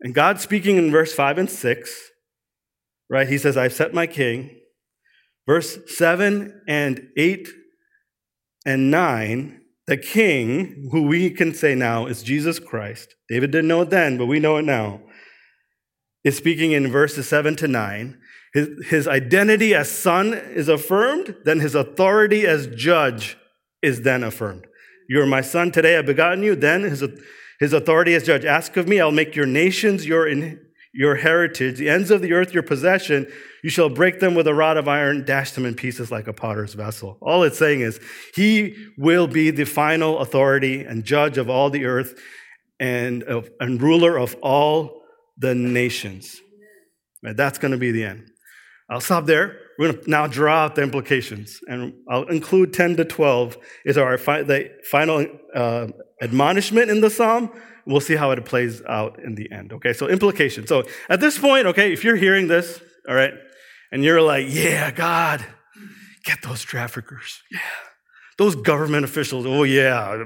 And 0.00 0.14
God 0.14 0.40
speaking 0.40 0.76
in 0.76 0.92
verse 0.92 1.12
5 1.12 1.38
and 1.38 1.50
6, 1.50 2.10
right? 3.10 3.28
He 3.28 3.36
says, 3.36 3.56
I've 3.56 3.72
set 3.72 3.92
my 3.92 4.06
king. 4.06 4.60
Verse 5.44 5.76
7 5.88 6.62
and 6.68 7.08
8 7.16 7.48
and 8.66 8.90
9 8.90 9.62
the 9.86 9.96
king, 9.96 10.88
who 10.90 11.02
we 11.02 11.30
can 11.30 11.54
say 11.54 11.74
now 11.74 12.06
is 12.06 12.22
Jesus 12.22 12.58
Christ, 12.58 13.14
David 13.28 13.52
didn't 13.52 13.68
know 13.68 13.82
it 13.82 13.90
then, 13.90 14.18
but 14.18 14.26
we 14.26 14.40
know 14.40 14.56
it 14.56 14.64
now, 14.64 15.00
is 16.24 16.36
speaking 16.36 16.72
in 16.72 16.90
verses 16.90 17.28
7 17.28 17.54
to 17.56 17.68
9. 17.68 18.18
His, 18.52 18.68
his 18.88 19.08
identity 19.08 19.74
as 19.74 19.90
son 19.90 20.34
is 20.34 20.68
affirmed, 20.68 21.36
then 21.44 21.60
his 21.60 21.74
authority 21.74 22.46
as 22.46 22.66
judge 22.66 23.36
is 23.80 24.02
then 24.02 24.24
affirmed. 24.24 24.66
You 25.08 25.22
are 25.22 25.26
my 25.26 25.40
son, 25.40 25.70
today 25.70 25.96
I've 25.96 26.06
begotten 26.06 26.42
you, 26.42 26.56
then 26.56 26.82
his, 26.82 27.04
his 27.60 27.72
authority 27.72 28.14
as 28.14 28.24
judge. 28.24 28.44
Ask 28.44 28.76
of 28.76 28.88
me, 28.88 29.00
I'll 29.00 29.12
make 29.12 29.36
your 29.36 29.46
nations 29.46 30.04
your, 30.04 30.26
in, 30.26 30.65
your 30.96 31.16
heritage, 31.16 31.78
the 31.78 31.90
ends 31.90 32.10
of 32.10 32.22
the 32.22 32.32
earth 32.32 32.54
your 32.54 32.62
possession. 32.62 33.26
You 33.62 33.70
shall 33.70 33.88
break 33.88 34.20
them 34.20 34.34
with 34.34 34.46
a 34.46 34.54
rod 34.54 34.76
of 34.76 34.88
iron, 34.88 35.24
dash 35.24 35.52
them 35.52 35.66
in 35.66 35.74
pieces 35.74 36.10
like 36.10 36.26
a 36.26 36.32
potter's 36.32 36.74
vessel. 36.74 37.18
All 37.20 37.42
it's 37.42 37.58
saying 37.58 37.80
is, 37.80 38.00
He 38.34 38.74
will 38.96 39.26
be 39.26 39.50
the 39.50 39.64
final 39.64 40.18
authority 40.20 40.82
and 40.82 41.04
judge 41.04 41.36
of 41.38 41.50
all 41.50 41.70
the 41.70 41.84
earth 41.84 42.18
and, 42.80 43.22
and 43.60 43.82
ruler 43.82 44.16
of 44.16 44.34
all 44.42 45.02
the 45.36 45.54
nations. 45.54 46.40
Right, 47.22 47.36
that's 47.36 47.58
going 47.58 47.72
to 47.72 47.78
be 47.78 47.92
the 47.92 48.04
end. 48.04 48.30
I'll 48.88 49.00
stop 49.00 49.26
there. 49.26 49.58
We're 49.78 49.92
going 49.92 50.04
to 50.04 50.10
now 50.10 50.26
draw 50.26 50.64
out 50.64 50.74
the 50.74 50.82
implications, 50.82 51.60
and 51.68 51.92
I'll 52.08 52.24
include 52.24 52.72
10 52.72 52.96
to 52.96 53.04
12 53.04 53.58
is 53.84 53.98
our 53.98 54.16
fi- 54.16 54.42
the 54.42 54.70
final 54.84 55.26
uh, 55.54 55.88
admonishment 56.22 56.90
in 56.90 57.00
the 57.00 57.10
psalm. 57.10 57.50
We'll 57.86 58.00
see 58.00 58.16
how 58.16 58.30
it 58.30 58.44
plays 58.44 58.82
out 58.88 59.20
in 59.22 59.34
the 59.34 59.50
end. 59.52 59.72
Okay, 59.74 59.92
so 59.92 60.08
implications. 60.08 60.68
So 60.68 60.84
at 61.08 61.20
this 61.20 61.38
point, 61.38 61.66
okay, 61.66 61.92
if 61.92 62.04
you're 62.04 62.16
hearing 62.16 62.48
this, 62.48 62.80
all 63.08 63.14
right, 63.14 63.34
and 63.92 64.02
you're 64.02 64.22
like, 64.22 64.46
yeah, 64.48 64.90
God, 64.90 65.44
get 66.24 66.42
those 66.42 66.62
traffickers. 66.62 67.42
Yeah. 67.50 67.60
Those 68.38 68.56
government 68.56 69.04
officials, 69.04 69.46
oh, 69.46 69.62
yeah. 69.62 70.24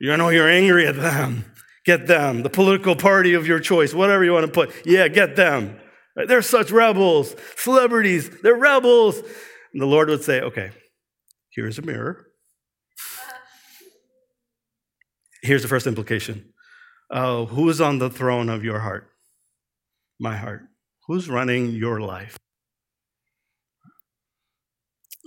You 0.00 0.16
know 0.16 0.28
you're 0.28 0.48
angry 0.48 0.86
at 0.86 0.96
them. 0.96 1.44
Get 1.84 2.06
them. 2.06 2.42
The 2.42 2.50
political 2.50 2.96
party 2.96 3.34
of 3.34 3.46
your 3.46 3.60
choice, 3.60 3.92
whatever 3.92 4.24
you 4.24 4.32
want 4.32 4.46
to 4.46 4.52
put. 4.52 4.72
Yeah, 4.86 5.08
get 5.08 5.36
them. 5.36 5.78
They're 6.16 6.42
such 6.42 6.70
rebels, 6.70 7.34
celebrities, 7.56 8.30
they're 8.42 8.54
rebels. 8.54 9.18
And 9.72 9.82
the 9.82 9.86
Lord 9.86 10.08
would 10.08 10.22
say, 10.22 10.40
okay, 10.40 10.70
here's 11.50 11.78
a 11.78 11.82
mirror. 11.82 12.26
Here's 15.42 15.62
the 15.62 15.68
first 15.68 15.86
implication 15.86 16.52
uh, 17.10 17.44
Who 17.46 17.68
is 17.68 17.80
on 17.80 17.98
the 17.98 18.10
throne 18.10 18.48
of 18.48 18.64
your 18.64 18.78
heart? 18.78 19.10
My 20.20 20.36
heart. 20.36 20.62
Who's 21.06 21.28
running 21.28 21.70
your 21.70 22.00
life? 22.00 22.38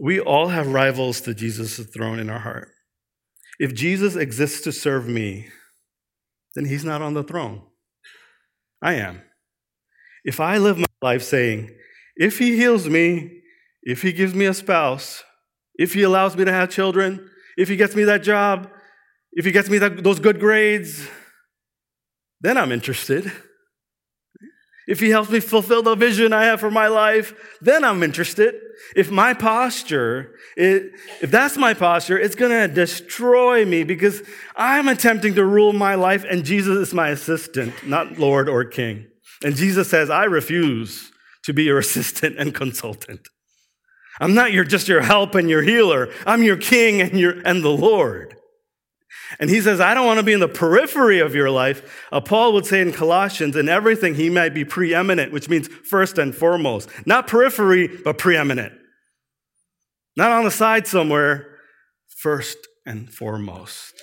We 0.02 0.20
all 0.20 0.48
have 0.48 0.68
rivals 0.68 1.22
to 1.22 1.34
Jesus' 1.34 1.80
throne 1.80 2.20
in 2.20 2.30
our 2.30 2.40
heart. 2.40 2.70
If 3.60 3.74
Jesus 3.74 4.16
exists 4.16 4.62
to 4.62 4.72
serve 4.72 5.08
me, 5.08 5.48
then 6.56 6.66
he's 6.66 6.86
not 6.86 7.02
on 7.02 7.14
the 7.14 7.24
throne. 7.24 7.64
I 8.82 8.94
am. 8.96 9.22
If 10.28 10.42
I 10.42 10.58
live 10.58 10.78
my 10.78 10.86
life 11.02 11.24
saying, 11.24 11.72
if 12.18 12.38
he 12.38 12.58
heals 12.58 12.90
me, 12.90 13.44
if 13.82 14.02
he 14.02 14.12
gives 14.12 14.34
me 14.34 14.46
a 14.46 14.54
spouse, 14.54 15.24
if 15.76 15.94
he 15.94 16.04
allows 16.04 16.36
me 16.36 16.44
to 16.44 16.52
have 16.52 16.70
children, 16.70 17.30
if 17.58 17.70
he 17.70 17.78
gets 17.78 17.96
me 17.96 18.04
that 18.04 18.24
job, 18.24 18.70
if 19.32 19.46
he 19.46 19.54
gets 19.54 19.70
me 19.70 19.78
that, 19.78 20.04
those 20.04 20.20
good 20.20 20.42
grades, 20.42 21.08
then 22.42 22.58
I'm 22.58 22.74
interested. 22.74 23.32
If 24.86 25.00
he 25.00 25.12
helps 25.12 25.30
me 25.30 25.40
fulfill 25.40 25.82
the 25.82 25.96
vision 25.96 26.34
I 26.34 26.44
have 26.44 26.60
for 26.60 26.72
my 26.72 26.88
life, 26.88 27.34
then 27.62 27.86
I'm 27.86 28.04
interested. 28.04 28.54
If 28.98 29.10
my 29.10 29.34
posture, 29.34 30.36
it, 30.58 30.92
if 31.22 31.32
that's 31.32 31.56
my 31.56 31.74
posture, 31.74 32.20
it's 32.20 32.36
going 32.36 32.52
to 32.52 32.74
destroy 32.74 33.64
me 33.64 33.86
because 33.86 34.24
I'm 34.58 34.90
attempting 34.90 35.36
to 35.36 35.46
rule 35.46 35.72
my 35.72 35.96
life 35.96 36.26
and 36.30 36.44
Jesus 36.44 36.90
is 36.90 36.94
my 36.94 37.10
assistant, 37.10 37.88
not 37.88 38.20
Lord 38.20 38.50
or 38.50 38.66
King. 38.66 39.08
And 39.44 39.56
Jesus 39.56 39.90
says, 39.90 40.10
I 40.10 40.26
refuse 40.26 41.12
to 41.44 41.54
be 41.54 41.64
your 41.64 41.80
assistant 41.80 42.38
and 42.38 42.54
consultant. 42.54 43.28
I'm 44.20 44.34
not 44.34 44.52
your, 44.52 44.64
just 44.64 44.88
your 44.88 45.02
help 45.02 45.36
and 45.36 45.50
your 45.50 45.62
healer. 45.62 46.10
I'm 46.26 46.44
your 46.44 46.58
king 46.58 47.02
and, 47.02 47.20
your, 47.20 47.40
and 47.46 47.64
the 47.64 47.70
Lord. 47.70 48.36
And 49.40 49.50
he 49.50 49.62
says, 49.62 49.80
I 49.80 49.94
don't 49.94 50.06
want 50.06 50.20
to 50.20 50.24
be 50.24 50.34
in 50.34 50.40
the 50.40 50.48
periphery 50.48 51.20
of 51.20 51.36
your 51.36 51.50
life. 51.50 52.06
Uh, 52.12 52.22
Paul 52.22 52.54
would 52.54 52.66
say 52.66 52.82
in 52.82 52.94
Colossians, 52.94 53.56
in 53.56 53.68
everything 53.68 54.16
he 54.16 54.30
might 54.30 54.54
be 54.54 54.66
preeminent, 54.66 55.32
which 55.32 55.50
means 55.50 55.68
first 55.68 56.18
and 56.18 56.34
foremost. 56.34 56.90
Not 57.06 57.28
periphery, 57.28 57.88
but 57.88 58.18
preeminent. 58.18 58.74
Not 60.16 60.32
on 60.32 60.46
the 60.46 60.52
side 60.52 60.88
somewhere, 60.88 61.58
first 62.08 62.58
and 62.86 63.10
foremost. 63.14 63.94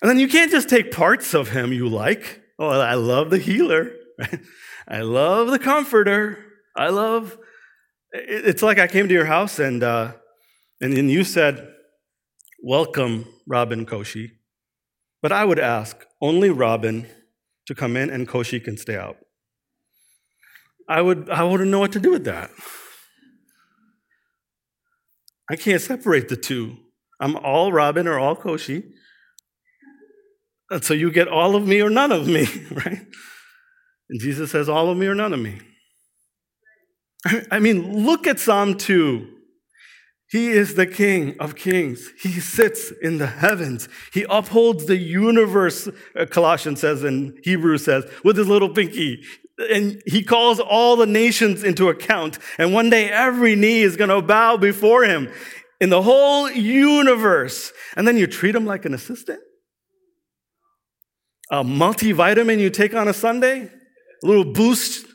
And 0.00 0.08
then 0.08 0.18
you 0.18 0.28
can't 0.28 0.50
just 0.50 0.68
take 0.68 0.92
parts 0.92 1.34
of 1.34 1.50
him 1.50 1.72
you 1.72 1.88
like. 1.88 2.42
Oh, 2.58 2.68
I 2.68 2.94
love 2.94 3.30
the 3.30 3.38
healer. 3.38 3.90
I 4.88 5.00
love 5.00 5.48
the 5.48 5.58
comforter. 5.58 6.38
I 6.76 6.88
love. 6.88 7.38
It's 8.12 8.62
like 8.62 8.78
I 8.78 8.86
came 8.86 9.08
to 9.08 9.14
your 9.14 9.26
house 9.26 9.58
and 9.58 9.82
uh, 9.82 10.12
and 10.80 10.96
then 10.96 11.08
you 11.08 11.24
said, 11.24 11.68
"Welcome, 12.62 13.26
Robin 13.46 13.86
Koshi," 13.86 14.30
but 15.22 15.32
I 15.32 15.44
would 15.44 15.58
ask 15.58 16.04
only 16.20 16.50
Robin 16.50 17.06
to 17.66 17.74
come 17.74 17.96
in 17.96 18.10
and 18.10 18.28
Koshi 18.28 18.62
can 18.62 18.76
stay 18.76 18.96
out. 18.96 19.16
I 20.88 21.02
would 21.02 21.28
I 21.30 21.42
wouldn't 21.42 21.70
know 21.70 21.80
what 21.80 21.92
to 21.92 22.00
do 22.00 22.12
with 22.12 22.24
that. 22.24 22.50
I 25.50 25.56
can't 25.56 25.80
separate 25.80 26.28
the 26.28 26.36
two. 26.36 26.76
I'm 27.20 27.36
all 27.36 27.72
Robin 27.72 28.06
or 28.06 28.18
all 28.18 28.36
Koshi. 28.36 28.92
And 30.70 30.82
so 30.82 30.94
you 30.94 31.12
get 31.12 31.28
all 31.28 31.54
of 31.54 31.66
me 31.66 31.80
or 31.80 31.88
none 31.88 32.10
of 32.10 32.26
me, 32.26 32.46
right? 32.72 33.06
And 34.08 34.20
Jesus 34.20 34.50
says, 34.50 34.68
All 34.68 34.88
of 34.88 34.96
me 34.96 35.06
or 35.06 35.14
none 35.14 35.32
of 35.32 35.40
me. 35.40 35.58
I 37.50 37.58
mean, 37.58 38.04
look 38.04 38.26
at 38.26 38.38
Psalm 38.38 38.76
2. 38.76 39.32
He 40.28 40.48
is 40.48 40.74
the 40.74 40.86
King 40.86 41.36
of 41.38 41.54
kings. 41.54 42.10
He 42.20 42.40
sits 42.40 42.92
in 43.00 43.18
the 43.18 43.28
heavens. 43.28 43.88
He 44.12 44.26
upholds 44.28 44.86
the 44.86 44.96
universe, 44.96 45.88
uh, 46.18 46.26
Colossians 46.26 46.80
says 46.80 47.04
and 47.04 47.38
Hebrews 47.44 47.84
says, 47.84 48.04
with 48.24 48.36
his 48.36 48.48
little 48.48 48.68
pinky. 48.68 49.22
And 49.70 50.02
he 50.04 50.22
calls 50.24 50.58
all 50.58 50.96
the 50.96 51.06
nations 51.06 51.62
into 51.62 51.88
account. 51.88 52.38
And 52.58 52.74
one 52.74 52.90
day 52.90 53.08
every 53.08 53.54
knee 53.54 53.82
is 53.82 53.96
going 53.96 54.10
to 54.10 54.20
bow 54.20 54.56
before 54.56 55.04
him 55.04 55.30
in 55.80 55.90
the 55.90 56.02
whole 56.02 56.50
universe. 56.50 57.72
And 57.96 58.06
then 58.06 58.16
you 58.16 58.26
treat 58.26 58.54
him 58.54 58.66
like 58.66 58.84
an 58.84 58.94
assistant? 58.94 59.40
A 61.50 61.62
multivitamin 61.62 62.58
you 62.58 62.70
take 62.70 62.94
on 62.94 63.06
a 63.06 63.12
Sunday? 63.12 63.70
A 64.22 64.26
little 64.26 64.52
boost. 64.52 65.06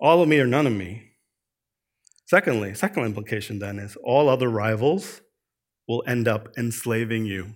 All 0.00 0.22
of 0.22 0.28
me 0.28 0.38
or 0.38 0.46
none 0.46 0.66
of 0.66 0.72
me. 0.72 1.04
Secondly, 2.26 2.74
second 2.74 3.04
implication 3.04 3.58
then 3.58 3.78
is 3.78 3.96
all 4.04 4.28
other 4.28 4.48
rivals 4.48 5.22
will 5.88 6.04
end 6.06 6.28
up 6.28 6.48
enslaving 6.58 7.24
you. 7.24 7.54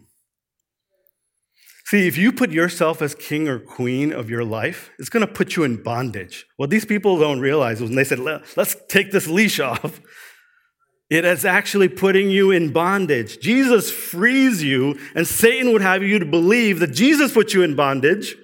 See, 1.84 2.08
if 2.08 2.16
you 2.16 2.32
put 2.32 2.50
yourself 2.50 3.02
as 3.02 3.14
king 3.14 3.48
or 3.48 3.58
queen 3.58 4.14
of 4.14 4.30
your 4.30 4.44
life, 4.44 4.90
it's 4.98 5.10
going 5.10 5.26
to 5.26 5.30
put 5.30 5.56
you 5.56 5.62
in 5.62 5.82
bondage. 5.82 6.46
What 6.56 6.70
these 6.70 6.86
people 6.86 7.18
don't 7.18 7.40
realize 7.40 7.82
was 7.82 7.90
when 7.90 7.96
they 7.96 8.04
said, 8.04 8.18
let's 8.18 8.76
take 8.88 9.12
this 9.12 9.26
leash 9.28 9.60
off, 9.60 10.00
it 11.12 11.24
is 11.24 11.44
actually 11.44 11.88
putting 11.88 12.30
you 12.30 12.50
in 12.50 12.72
bondage. 12.72 13.40
Jesus 13.40 13.90
frees 13.90 14.62
you, 14.62 14.98
and 15.14 15.26
Satan 15.26 15.72
would 15.72 15.82
have 15.82 16.02
you 16.02 16.18
to 16.18 16.26
believe 16.26 16.78
that 16.80 16.92
Jesus 16.92 17.32
put 17.32 17.52
you 17.52 17.62
in 17.62 17.74
bondage, 17.74 18.36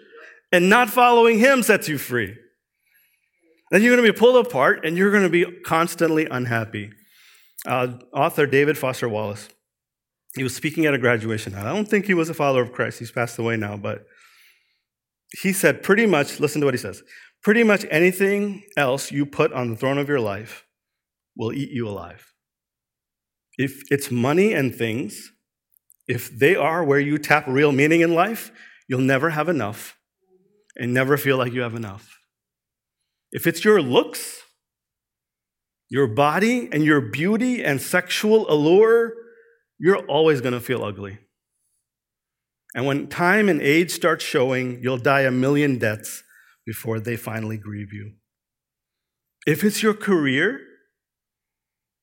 and 0.52 0.68
not 0.68 0.88
following 0.88 1.38
him 1.38 1.62
sets 1.62 1.88
you 1.88 1.98
free. 1.98 2.34
Then 3.70 3.82
you're 3.82 3.94
going 3.94 4.06
to 4.06 4.12
be 4.12 4.18
pulled 4.18 4.46
apart, 4.46 4.84
and 4.84 4.96
you're 4.96 5.10
going 5.10 5.24
to 5.24 5.28
be 5.28 5.60
constantly 5.62 6.26
unhappy. 6.30 6.90
Uh, 7.66 7.98
author 8.14 8.46
David 8.46 8.78
Foster 8.78 9.08
Wallace 9.08 9.48
he 10.34 10.42
was 10.42 10.54
speaking 10.54 10.86
at 10.86 10.94
a 10.94 10.98
graduation. 10.98 11.54
I 11.54 11.64
don't 11.64 11.88
think 11.88 12.06
he 12.06 12.14
was 12.14 12.28
a 12.28 12.34
follower 12.34 12.62
of 12.62 12.72
Christ. 12.72 12.98
He's 12.98 13.10
passed 13.10 13.38
away 13.38 13.56
now, 13.56 13.76
but 13.76 14.04
he 15.42 15.52
said 15.52 15.82
pretty 15.82 16.06
much, 16.06 16.40
listen 16.40 16.60
to 16.60 16.66
what 16.66 16.74
he 16.74 16.78
says 16.78 17.02
pretty 17.42 17.62
much 17.62 17.86
anything 17.90 18.62
else 18.76 19.12
you 19.12 19.24
put 19.24 19.52
on 19.52 19.70
the 19.70 19.76
throne 19.76 19.98
of 19.98 20.08
your 20.08 20.18
life 20.18 20.66
will 21.36 21.52
eat 21.52 21.70
you 21.70 21.88
alive. 21.88 22.32
If 23.58 23.82
it's 23.90 24.10
money 24.10 24.54
and 24.54 24.74
things, 24.74 25.32
if 26.06 26.30
they 26.30 26.54
are 26.56 26.82
where 26.84 27.00
you 27.00 27.18
tap 27.18 27.44
real 27.46 27.72
meaning 27.72 28.00
in 28.00 28.14
life, 28.14 28.52
you'll 28.88 29.00
never 29.00 29.30
have 29.30 29.48
enough 29.48 29.98
and 30.76 30.94
never 30.94 31.16
feel 31.16 31.36
like 31.36 31.52
you 31.52 31.60
have 31.60 31.74
enough. 31.74 32.20
If 33.32 33.46
it's 33.46 33.64
your 33.64 33.82
looks, 33.82 34.42
your 35.90 36.06
body, 36.06 36.68
and 36.72 36.84
your 36.84 37.00
beauty 37.00 37.64
and 37.64 37.82
sexual 37.82 38.50
allure, 38.50 39.12
you're 39.78 40.06
always 40.06 40.40
to 40.40 40.60
feel 40.60 40.84
ugly. 40.84 41.18
And 42.74 42.86
when 42.86 43.08
time 43.08 43.48
and 43.48 43.60
age 43.60 43.90
start 43.90 44.22
showing, 44.22 44.82
you'll 44.82 44.98
die 44.98 45.22
a 45.22 45.30
million 45.30 45.78
deaths 45.78 46.22
before 46.64 47.00
they 47.00 47.16
finally 47.16 47.56
grieve 47.56 47.92
you. 47.92 48.12
If 49.46 49.64
it's 49.64 49.82
your 49.82 49.94
career, 49.94 50.60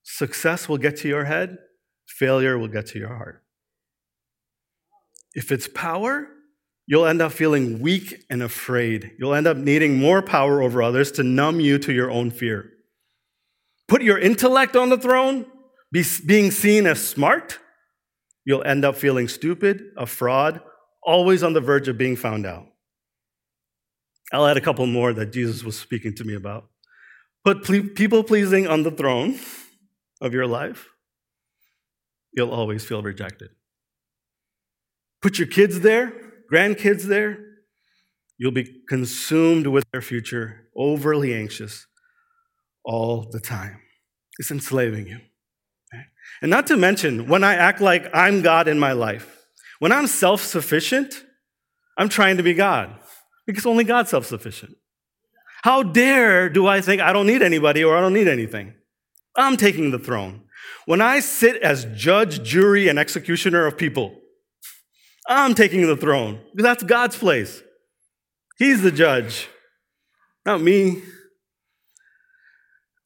success 0.06 0.70
will 0.70 0.78
get 0.78 0.96
to 0.98 1.08
your 1.10 1.26
head, 1.26 1.58
failure 2.08 2.58
will 2.58 2.70
get 2.70 2.86
to 2.88 3.00
your 3.00 3.14
heart. 3.14 3.44
If 5.34 5.52
it's 5.52 5.68
power, 5.68 6.28
you'll 6.88 7.08
end 7.08 7.22
up 7.22 7.34
feeling 7.34 7.82
weak 7.82 8.24
and 8.30 8.42
afraid. 8.42 9.12
You'll 9.20 9.34
end 9.34 9.48
up 9.48 9.58
needing 9.58 10.00
more 10.00 10.22
power 10.22 10.62
over 10.62 10.82
others 10.82 11.12
to 11.14 11.24
numb 11.24 11.60
you 11.60 11.78
to 11.80 11.92
your 11.92 12.10
own 12.10 12.32
fear. 12.32 12.72
Put 13.88 14.02
your 14.02 14.18
intellect 14.18 14.76
on 14.76 14.90
the 14.90 14.98
throne, 14.98 15.46
be, 15.92 16.04
being 16.26 16.52
seen 16.52 16.88
as 16.88 17.06
smart, 17.06 17.60
you'll 18.46 18.64
end 18.64 18.86
up 18.86 18.96
feeling 18.96 19.28
stupid, 19.28 19.92
a 19.98 20.06
fraud, 20.06 20.62
always 21.04 21.44
on 21.44 21.54
the 21.54 21.62
verge 21.62 21.88
of 21.88 21.98
being 21.98 22.16
found 22.16 22.46
out. 22.46 22.68
I'll 24.32 24.46
add 24.46 24.58
a 24.58 24.62
couple 24.62 24.86
more 24.88 25.14
that 25.14 25.32
Jesus 25.32 25.64
was 25.64 25.78
speaking 25.78 26.16
to 26.16 26.24
me 26.24 26.36
about. 26.36 26.68
Put 27.44 27.64
people 27.96 28.24
pleasing 28.24 28.68
on 28.68 28.84
the 28.84 28.90
throne 28.90 29.38
of 30.22 30.34
your 30.34 30.48
life, 30.48 30.88
you'll 32.34 32.52
always 32.52 32.86
feel 32.86 33.02
rejected. 33.02 33.50
Put 35.22 35.40
your 35.40 35.48
kids 35.48 35.80
there, 35.80 36.14
grandkids 36.52 37.04
there, 37.04 37.38
you'll 38.38 38.52
be 38.52 38.82
consumed 38.88 39.68
with 39.68 39.86
their 39.92 40.02
future, 40.02 40.68
overly 40.76 41.34
anxious 41.34 41.88
all 42.84 43.28
the 43.32 43.40
time. 43.40 43.80
It's 44.38 44.52
enslaving 44.52 45.08
you. 45.08 45.20
And 46.42 46.52
not 46.52 46.68
to 46.68 46.78
mention, 46.78 47.28
when 47.28 47.44
I 47.44 47.56
act 47.56 47.82
like 47.82 48.10
I'm 48.14 48.42
God 48.42 48.68
in 48.68 48.78
my 48.78 48.92
life, 48.92 49.46
when 49.80 49.92
I'm 49.92 50.08
self 50.08 50.42
sufficient, 50.42 51.24
I'm 51.98 52.10
trying 52.10 52.38
to 52.38 52.44
be 52.44 52.54
God 52.54 52.94
because 53.48 53.66
only 53.66 53.84
God's 53.84 54.10
self 54.10 54.26
sufficient. 54.26 54.76
How 55.64 55.82
dare 55.82 56.50
do 56.50 56.68
I 56.68 56.82
think 56.82 57.02
I 57.02 57.14
don't 57.14 57.26
need 57.26 57.42
anybody 57.42 57.84
or 57.84 57.98
I 57.98 58.02
don't 58.02 58.14
need 58.14 58.28
anything? 58.28 58.74
I'm 59.38 59.58
taking 59.58 59.92
the 59.92 60.00
throne. 60.00 60.42
When 60.86 61.02
I 61.02 61.20
sit 61.20 61.62
as 61.62 61.86
judge, 61.96 62.44
jury, 62.44 62.88
and 62.88 63.00
executioner 63.00 63.66
of 63.66 63.78
people, 63.78 64.20
I'm 65.28 65.56
taking 65.56 65.86
the 65.88 65.98
throne 65.98 66.40
that's 66.54 66.84
God's 66.84 67.18
place. 67.18 67.64
He's 68.58 68.82
the 68.82 68.92
judge, 68.92 69.48
not 70.46 70.62
me. 70.62 71.02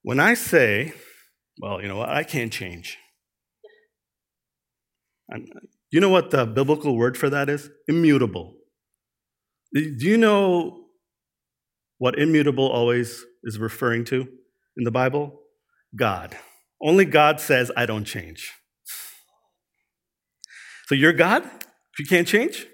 When 0.04 0.20
I 0.20 0.34
say, 0.34 0.94
well, 1.60 1.82
you 1.82 1.88
know 1.88 1.98
what, 1.98 2.10
I 2.10 2.24
can't 2.24 2.52
change. 2.52 2.98
And 5.30 5.50
uh, 5.56 5.60
you 5.92 6.00
know 6.00 6.10
what 6.10 6.32
the 6.32 6.46
biblical 6.46 6.98
word 6.98 7.18
for 7.18 7.30
that 7.30 7.50
is? 7.50 7.70
Immutable. 7.88 8.56
Do 9.74 9.82
you 9.82 10.18
know 10.18 10.86
what 11.98 12.18
immutable 12.18 12.68
always 12.68 13.24
is 13.44 13.60
referring 13.60 14.06
to 14.06 14.28
in 14.78 14.84
the 14.84 14.92
Bible? 14.92 15.39
God. 15.96 16.38
Only 16.82 17.06
God 17.06 17.40
says, 17.40 17.72
I 17.76 17.86
don't 17.86 18.06
change. 18.06 18.54
So 20.88 20.96
you're 20.96 21.14
God? 21.14 21.44
If 21.44 22.00
you 22.00 22.06
can't 22.06 22.28
change? 22.28 22.66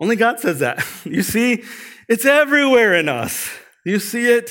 Only 0.00 0.16
God 0.16 0.40
says 0.40 0.60
that. 0.60 0.84
You 1.04 1.22
see, 1.22 1.64
it's 2.08 2.24
everywhere 2.24 2.94
in 2.94 3.08
us. 3.08 3.50
You 3.84 3.98
see 3.98 4.26
it? 4.26 4.50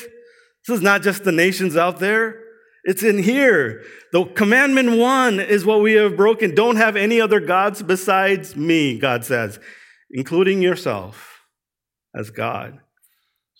This 0.67 0.77
is 0.77 0.81
not 0.81 1.01
just 1.01 1.23
the 1.23 1.31
nations 1.31 1.75
out 1.77 1.99
there. 1.99 2.39
It's 2.83 3.03
in 3.03 3.21
here. 3.21 3.83
The 4.11 4.25
commandment 4.25 4.97
one 4.97 5.39
is 5.39 5.65
what 5.65 5.81
we 5.81 5.93
have 5.93 6.17
broken. 6.17 6.55
Don't 6.55 6.75
have 6.75 6.95
any 6.95 7.21
other 7.21 7.39
gods 7.39 7.81
besides 7.81 8.55
me, 8.55 8.99
God 8.99 9.23
says, 9.23 9.59
including 10.09 10.61
yourself 10.61 11.41
as 12.15 12.31
God. 12.31 12.79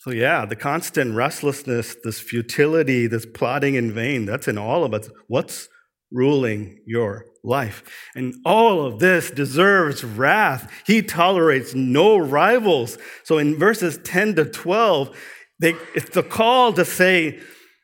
So, 0.02 0.10
yeah, 0.10 0.48
the 0.48 0.56
constant 0.56 1.14
restlessness, 1.14 1.96
this 2.04 2.20
futility, 2.20 3.06
this 3.06 3.28
plotting 3.28 3.76
in 3.76 3.94
vain, 3.94 4.26
that's 4.26 4.48
in 4.48 4.58
all 4.58 4.84
of 4.84 4.96
us. 4.96 5.12
What's 5.28 5.70
ruling 6.12 6.80
your 6.88 7.28
life? 7.44 7.84
And 8.16 8.34
all 8.44 8.84
of 8.84 8.98
this 8.98 9.30
deserves 9.30 10.04
wrath. 10.04 10.72
He 10.88 11.04
tolerates 11.04 11.76
no 11.76 12.18
rivals. 12.18 12.98
So, 13.24 13.38
in 13.38 13.60
verses 13.60 14.00
10 14.04 14.38
to 14.38 14.46
12, 14.46 15.16
they, 15.60 15.76
it's 15.94 16.10
the 16.10 16.24
call 16.24 16.74
to 16.74 16.84
say, 16.84 17.40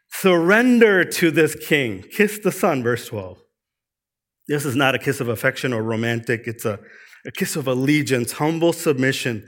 Surrender 0.10 1.04
to 1.04 1.30
this 1.30 1.54
king. 1.54 2.02
Kiss 2.02 2.40
the 2.40 2.52
son, 2.52 2.82
verse 2.82 3.06
12. 3.06 3.38
This 4.48 4.66
is 4.66 4.76
not 4.76 4.96
a 4.96 5.00
kiss 5.00 5.20
of 5.20 5.30
affection 5.30 5.72
or 5.72 5.84
romantic, 5.84 6.48
it's 6.48 6.66
a, 6.66 6.80
a 7.28 7.32
kiss 7.32 7.56
of 7.56 7.68
allegiance, 7.68 8.32
humble 8.32 8.74
submission, 8.74 9.46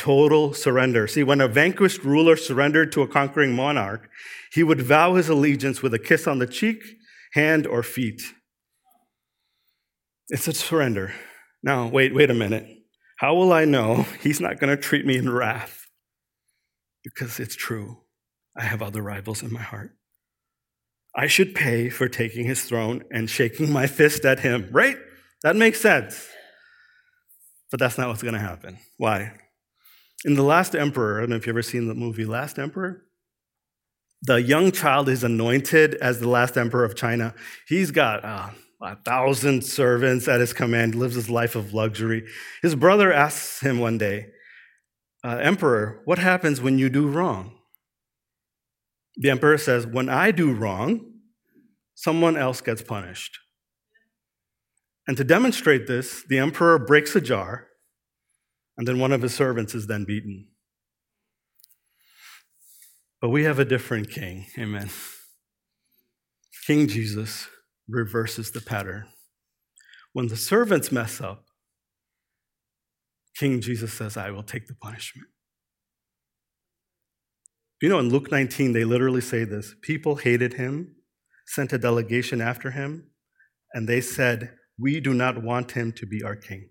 total 0.00 0.54
surrender. 0.54 1.06
See, 1.06 1.22
when 1.22 1.42
a 1.42 1.46
vanquished 1.46 2.02
ruler 2.04 2.34
surrendered 2.34 2.90
to 2.92 3.02
a 3.02 3.06
conquering 3.06 3.54
monarch, 3.54 4.08
he 4.50 4.62
would 4.62 4.80
vow 4.80 5.14
his 5.14 5.28
allegiance 5.28 5.82
with 5.82 5.92
a 5.92 5.98
kiss 5.98 6.26
on 6.26 6.38
the 6.38 6.46
cheek, 6.46 6.82
hand, 7.34 7.66
or 7.66 7.82
feet. 7.82 8.22
It's 10.30 10.48
a 10.48 10.54
surrender. 10.54 11.12
Now, 11.62 11.86
wait, 11.86 12.14
wait 12.14 12.30
a 12.30 12.34
minute. 12.34 12.66
How 13.18 13.34
will 13.34 13.52
I 13.52 13.66
know 13.66 14.06
he's 14.22 14.40
not 14.40 14.58
going 14.58 14.74
to 14.74 14.82
treat 14.82 15.04
me 15.04 15.18
in 15.18 15.30
wrath? 15.30 15.86
Because 17.04 17.38
it's 17.38 17.54
true. 17.54 17.98
I 18.56 18.62
have 18.62 18.80
other 18.80 19.02
rivals 19.02 19.42
in 19.42 19.52
my 19.52 19.60
heart. 19.60 19.94
I 21.14 21.26
should 21.26 21.54
pay 21.54 21.90
for 21.90 22.08
taking 22.08 22.46
his 22.46 22.64
throne 22.64 23.02
and 23.12 23.28
shaking 23.28 23.70
my 23.70 23.86
fist 23.86 24.24
at 24.24 24.40
him, 24.40 24.70
right? 24.72 24.96
That 25.42 25.56
makes 25.56 25.78
sense. 25.78 26.26
But 27.70 27.80
that's 27.80 27.98
not 27.98 28.08
what's 28.08 28.22
going 28.22 28.32
to 28.32 28.40
happen. 28.40 28.78
Why? 28.96 29.34
In 30.24 30.34
The 30.34 30.42
Last 30.42 30.74
Emperor, 30.74 31.18
I 31.18 31.20
don't 31.20 31.30
know 31.30 31.36
if 31.36 31.46
you've 31.46 31.54
ever 31.54 31.62
seen 31.62 31.88
the 31.88 31.94
movie 31.94 32.24
Last 32.24 32.58
Emperor. 32.58 33.04
The 34.22 34.42
young 34.42 34.70
child 34.70 35.08
is 35.08 35.24
anointed 35.24 35.94
as 35.94 36.20
the 36.20 36.28
last 36.28 36.58
emperor 36.58 36.84
of 36.84 36.94
China. 36.94 37.34
He's 37.66 37.90
got 37.90 38.22
uh, 38.22 38.50
a 38.82 38.96
thousand 38.96 39.64
servants 39.64 40.28
at 40.28 40.40
his 40.40 40.52
command, 40.52 40.94
lives 40.94 41.14
his 41.14 41.30
life 41.30 41.56
of 41.56 41.72
luxury. 41.72 42.26
His 42.60 42.74
brother 42.74 43.10
asks 43.12 43.60
him 43.60 43.78
one 43.78 43.96
day, 43.96 44.26
uh, 45.24 45.38
Emperor, 45.40 46.02
what 46.04 46.18
happens 46.18 46.60
when 46.60 46.78
you 46.78 46.90
do 46.90 47.08
wrong? 47.08 47.58
The 49.16 49.30
emperor 49.30 49.58
says, 49.58 49.86
When 49.86 50.08
I 50.08 50.30
do 50.30 50.52
wrong, 50.52 51.12
someone 51.94 52.36
else 52.36 52.60
gets 52.60 52.82
punished. 52.82 53.38
And 55.06 55.16
to 55.16 55.24
demonstrate 55.24 55.86
this, 55.86 56.24
the 56.28 56.38
emperor 56.38 56.78
breaks 56.78 57.16
a 57.16 57.20
jar, 57.20 57.68
and 58.80 58.88
then 58.88 58.98
one 58.98 59.12
of 59.12 59.20
his 59.20 59.34
servants 59.34 59.74
is 59.74 59.88
then 59.88 60.06
beaten. 60.06 60.48
But 63.20 63.28
we 63.28 63.44
have 63.44 63.58
a 63.58 63.64
different 63.66 64.10
king. 64.10 64.46
Amen. 64.58 64.88
King 66.66 66.88
Jesus 66.88 67.46
reverses 67.86 68.52
the 68.52 68.62
pattern. 68.62 69.06
When 70.14 70.28
the 70.28 70.36
servants 70.36 70.90
mess 70.90 71.20
up, 71.20 71.44
King 73.36 73.60
Jesus 73.60 73.92
says, 73.92 74.16
I 74.16 74.30
will 74.30 74.42
take 74.42 74.66
the 74.66 74.74
punishment. 74.74 75.28
You 77.82 77.90
know, 77.90 77.98
in 77.98 78.08
Luke 78.08 78.30
19, 78.30 78.72
they 78.72 78.84
literally 78.84 79.20
say 79.20 79.44
this 79.44 79.74
people 79.82 80.16
hated 80.16 80.54
him, 80.54 80.96
sent 81.46 81.74
a 81.74 81.78
delegation 81.78 82.40
after 82.40 82.70
him, 82.70 83.10
and 83.74 83.86
they 83.86 84.00
said, 84.00 84.54
We 84.78 85.00
do 85.00 85.12
not 85.12 85.42
want 85.42 85.72
him 85.72 85.92
to 85.92 86.06
be 86.06 86.22
our 86.22 86.34
king. 86.34 86.70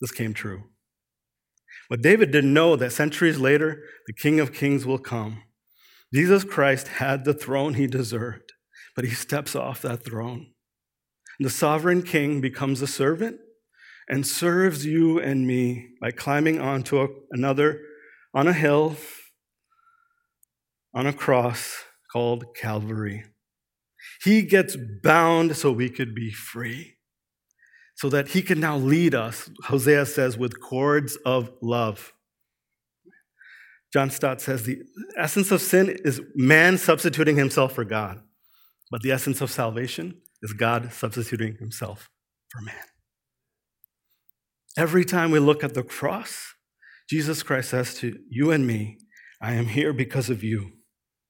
this 0.00 0.12
came 0.12 0.32
true. 0.32 0.62
But 1.88 2.02
David 2.02 2.30
didn't 2.30 2.54
know 2.54 2.76
that 2.76 2.92
centuries 2.92 3.38
later, 3.38 3.82
the 4.06 4.12
King 4.12 4.40
of 4.40 4.52
Kings 4.52 4.84
will 4.84 4.98
come. 4.98 5.42
Jesus 6.12 6.44
Christ 6.44 6.88
had 6.88 7.24
the 7.24 7.34
throne 7.34 7.74
he 7.74 7.86
deserved, 7.86 8.52
but 8.94 9.04
he 9.04 9.10
steps 9.10 9.54
off 9.54 9.82
that 9.82 10.04
throne. 10.04 10.52
The 11.38 11.50
sovereign 11.50 12.02
king 12.02 12.40
becomes 12.40 12.80
a 12.80 12.86
servant 12.86 13.38
and 14.08 14.26
serves 14.26 14.86
you 14.86 15.20
and 15.20 15.46
me 15.46 15.88
by 16.00 16.10
climbing 16.12 16.60
onto 16.60 17.00
a, 17.00 17.08
another, 17.30 17.80
on 18.32 18.48
a 18.48 18.52
hill, 18.52 18.96
on 20.94 21.06
a 21.06 21.12
cross 21.12 21.84
called 22.12 22.46
Calvary. 22.56 23.24
He 24.22 24.42
gets 24.42 24.76
bound 25.02 25.56
so 25.56 25.72
we 25.72 25.90
could 25.90 26.14
be 26.14 26.30
free 26.30 26.95
so 27.96 28.10
that 28.10 28.28
he 28.28 28.42
can 28.42 28.60
now 28.60 28.76
lead 28.76 29.14
us, 29.14 29.50
Hosea 29.64 30.06
says, 30.06 30.36
with 30.36 30.60
cords 30.60 31.16
of 31.24 31.50
love. 31.62 32.12
John 33.92 34.10
Stott 34.10 34.42
says 34.42 34.64
the 34.64 34.82
essence 35.16 35.50
of 35.50 35.62
sin 35.62 35.96
is 36.04 36.20
man 36.34 36.76
substituting 36.76 37.36
himself 37.36 37.72
for 37.72 37.84
God, 37.84 38.20
but 38.90 39.00
the 39.00 39.12
essence 39.12 39.40
of 39.40 39.50
salvation 39.50 40.20
is 40.42 40.52
God 40.52 40.92
substituting 40.92 41.56
himself 41.58 42.10
for 42.50 42.60
man. 42.60 42.74
Every 44.76 45.06
time 45.06 45.30
we 45.30 45.38
look 45.38 45.64
at 45.64 45.72
the 45.72 45.82
cross, 45.82 46.52
Jesus 47.08 47.42
Christ 47.42 47.70
says 47.70 47.94
to 47.94 48.18
you 48.28 48.50
and 48.50 48.66
me, 48.66 48.98
I 49.40 49.54
am 49.54 49.68
here 49.68 49.94
because 49.94 50.28
of 50.28 50.44
you. 50.44 50.72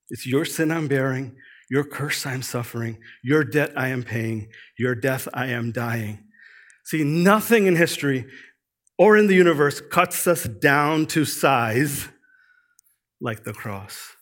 It's 0.09 0.27
your 0.27 0.45
sin 0.45 0.73
I'm 0.73 0.89
bearing, 0.89 1.37
your 1.71 1.85
curse 1.85 2.27
I'm 2.27 2.43
suffering, 2.43 2.99
your 3.23 3.45
debt 3.45 3.73
I 3.77 3.89
am 3.89 4.03
paying, 4.03 4.49
your 4.77 4.97
death 4.97 5.29
I 5.33 5.47
am 5.47 5.71
dying. 5.71 6.25
See, 6.87 7.03
nothing 7.03 7.67
in 7.67 7.75
history 7.75 8.27
or 8.97 9.17
in 9.17 9.27
the 9.27 9.35
universe 9.35 9.81
cuts 9.81 10.25
us 10.29 10.45
down 10.45 11.07
to 11.07 11.25
size 11.25 12.09
like 13.21 13.43
the 13.43 13.53
cross. 13.53 14.15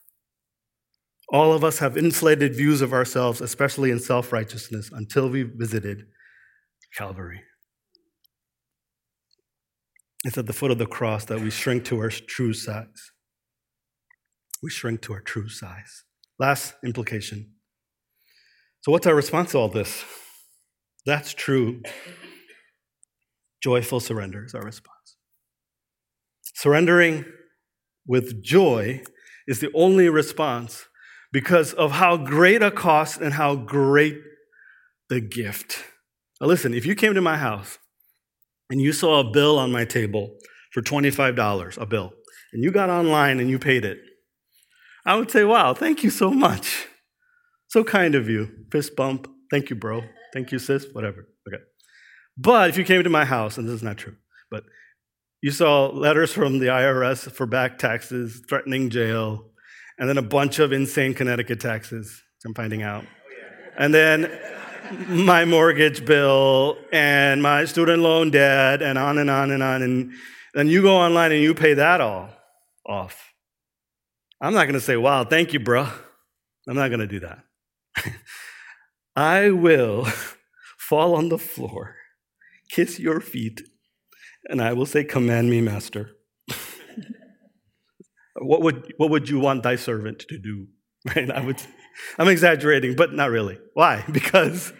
All 1.28 1.52
of 1.52 1.62
us 1.62 1.78
have 1.80 1.98
inflated 1.98 2.56
views 2.56 2.80
of 2.80 2.94
ourselves, 2.94 3.42
especially 3.42 3.90
in 3.90 4.00
self 4.00 4.32
righteousness, 4.32 4.90
until 4.90 5.28
we 5.28 5.42
visited 5.42 6.06
Calvary. 6.96 7.42
It's 10.24 10.38
at 10.38 10.46
the 10.46 10.54
foot 10.54 10.70
of 10.70 10.78
the 10.78 10.86
cross 10.86 11.26
that 11.26 11.40
we 11.40 11.50
shrink 11.50 11.84
to 11.86 11.98
our 11.98 12.08
true 12.08 12.54
size. 12.54 13.12
We 14.62 14.70
shrink 14.70 15.02
to 15.02 15.12
our 15.12 15.20
true 15.20 15.50
size. 15.50 16.04
Last 16.38 16.76
implication. 16.82 17.52
So, 18.80 18.90
what's 18.90 19.06
our 19.06 19.14
response 19.14 19.50
to 19.50 19.58
all 19.58 19.68
this? 19.68 20.02
That's 21.04 21.34
true. 21.34 21.82
Joyful 23.64 24.00
surrender 24.00 24.44
is 24.44 24.54
our 24.54 24.60
response. 24.60 25.16
Surrendering 26.42 27.24
with 28.06 28.44
joy 28.44 29.00
is 29.48 29.60
the 29.60 29.72
only 29.72 30.10
response 30.10 30.84
because 31.32 31.72
of 31.72 31.92
how 31.92 32.18
great 32.18 32.62
a 32.62 32.70
cost 32.70 33.22
and 33.22 33.32
how 33.32 33.56
great 33.56 34.18
the 35.08 35.18
gift. 35.18 35.82
Now, 36.42 36.46
listen, 36.46 36.74
if 36.74 36.84
you 36.84 36.94
came 36.94 37.14
to 37.14 37.22
my 37.22 37.38
house 37.38 37.78
and 38.68 38.82
you 38.82 38.92
saw 38.92 39.20
a 39.20 39.30
bill 39.30 39.58
on 39.58 39.72
my 39.72 39.86
table 39.86 40.36
for 40.70 40.82
$25, 40.82 41.80
a 41.80 41.86
bill, 41.86 42.12
and 42.52 42.62
you 42.62 42.70
got 42.70 42.90
online 42.90 43.40
and 43.40 43.48
you 43.48 43.58
paid 43.58 43.86
it, 43.86 43.96
I 45.06 45.16
would 45.16 45.30
say, 45.30 45.42
wow, 45.42 45.72
thank 45.72 46.04
you 46.04 46.10
so 46.10 46.30
much. 46.30 46.86
So 47.68 47.82
kind 47.82 48.14
of 48.14 48.28
you. 48.28 48.66
Fist 48.70 48.94
bump. 48.94 49.26
Thank 49.50 49.70
you, 49.70 49.76
bro. 49.76 50.02
Thank 50.34 50.52
you, 50.52 50.58
sis. 50.58 50.84
Whatever. 50.92 51.28
But 52.36 52.70
if 52.70 52.76
you 52.76 52.84
came 52.84 53.02
to 53.02 53.10
my 53.10 53.24
house, 53.24 53.58
and 53.58 53.68
this 53.68 53.76
is 53.76 53.82
not 53.82 53.96
true, 53.96 54.16
but 54.50 54.64
you 55.40 55.50
saw 55.50 55.86
letters 55.86 56.32
from 56.32 56.58
the 56.58 56.66
IRS 56.66 57.30
for 57.30 57.46
back 57.46 57.78
taxes, 57.78 58.42
threatening 58.48 58.90
jail, 58.90 59.44
and 59.98 60.08
then 60.08 60.18
a 60.18 60.22
bunch 60.22 60.58
of 60.58 60.72
insane 60.72 61.14
Connecticut 61.14 61.60
taxes, 61.60 62.22
I'm 62.44 62.54
finding 62.54 62.82
out. 62.82 63.04
And 63.78 63.94
then 63.94 64.30
my 65.08 65.44
mortgage 65.44 66.04
bill 66.04 66.76
and 66.92 67.42
my 67.42 67.64
student 67.64 68.02
loan 68.02 68.30
debt, 68.30 68.82
and 68.82 68.98
on 68.98 69.18
and 69.18 69.30
on 69.30 69.50
and 69.50 69.62
on. 69.62 69.82
And 69.82 70.12
then 70.54 70.68
you 70.68 70.82
go 70.82 70.96
online 70.96 71.32
and 71.32 71.40
you 71.40 71.54
pay 71.54 71.74
that 71.74 72.00
all 72.00 72.30
off. 72.86 73.32
I'm 74.40 74.52
not 74.52 74.64
going 74.64 74.74
to 74.74 74.80
say, 74.80 74.96
wow, 74.96 75.24
thank 75.24 75.52
you, 75.52 75.60
bro. 75.60 75.88
I'm 76.68 76.74
not 76.74 76.88
going 76.88 77.00
to 77.00 77.06
do 77.06 77.20
that. 77.20 77.38
I 79.16 79.50
will 79.50 80.04
fall 80.78 81.14
on 81.14 81.28
the 81.28 81.38
floor 81.38 81.96
kiss 82.70 82.98
your 82.98 83.20
feet, 83.20 83.62
and 84.46 84.60
I 84.60 84.72
will 84.72 84.86
say, 84.86 85.04
Command 85.04 85.50
me, 85.50 85.60
Master. 85.60 86.10
what, 88.36 88.62
would, 88.62 88.94
what 88.96 89.10
would 89.10 89.28
you 89.28 89.40
want 89.40 89.62
thy 89.62 89.76
servant 89.76 90.20
to 90.28 90.38
do? 90.38 90.68
Right? 91.14 91.30
I 91.30 91.44
would, 91.44 91.60
I'm 92.18 92.28
exaggerating, 92.28 92.96
but 92.96 93.12
not 93.12 93.30
really. 93.30 93.58
Why? 93.74 94.04
Because, 94.12 94.72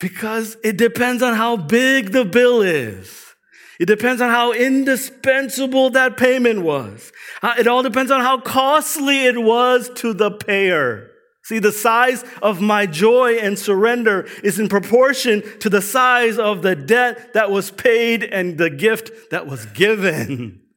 because 0.00 0.56
it 0.64 0.76
depends 0.76 1.22
on 1.22 1.34
how 1.34 1.56
big 1.56 2.10
the 2.10 2.24
bill 2.24 2.62
is. 2.62 3.26
It 3.78 3.86
depends 3.86 4.20
on 4.20 4.28
how 4.28 4.52
indispensable 4.52 5.90
that 5.90 6.16
payment 6.16 6.62
was. 6.62 7.12
Uh, 7.42 7.54
it 7.58 7.66
all 7.66 7.82
depends 7.82 8.10
on 8.10 8.20
how 8.20 8.40
costly 8.40 9.24
it 9.24 9.40
was 9.40 9.88
to 9.96 10.12
the 10.12 10.30
payer. 10.30 11.09
See, 11.50 11.58
the 11.58 11.72
size 11.72 12.24
of 12.42 12.60
my 12.60 12.86
joy 12.86 13.32
and 13.32 13.58
surrender 13.58 14.28
is 14.44 14.60
in 14.60 14.68
proportion 14.68 15.42
to 15.58 15.68
the 15.68 15.82
size 15.82 16.38
of 16.38 16.62
the 16.62 16.76
debt 16.76 17.32
that 17.32 17.50
was 17.50 17.72
paid 17.72 18.22
and 18.22 18.56
the 18.56 18.70
gift 18.70 19.32
that 19.32 19.48
was 19.48 19.66
given. 19.66 20.60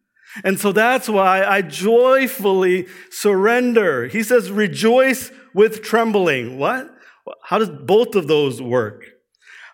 And 0.44 0.60
so 0.60 0.72
that's 0.72 1.08
why 1.08 1.44
I 1.44 1.62
joyfully 1.62 2.88
surrender. 3.12 4.08
He 4.08 4.24
says, 4.24 4.50
rejoice 4.50 5.32
with 5.54 5.84
trembling. 5.84 6.58
What? 6.58 6.90
How 7.44 7.60
does 7.60 7.70
both 7.70 8.16
of 8.16 8.28
those 8.28 8.60
work? 8.60 9.06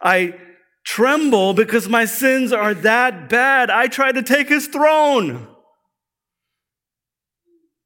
I 0.02 0.38
tremble 0.84 1.54
because 1.54 1.88
my 1.88 2.04
sins 2.04 2.52
are 2.52 2.74
that 2.74 3.30
bad. 3.30 3.70
I 3.70 3.88
try 3.88 4.12
to 4.12 4.22
take 4.22 4.50
his 4.50 4.68
throne. 4.68 5.48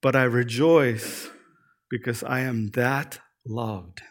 But 0.02 0.16
I 0.16 0.24
rejoice 0.24 1.30
because 1.94 2.24
I 2.24 2.40
am 2.40 2.72
that 2.72 3.20
loved 3.46 4.02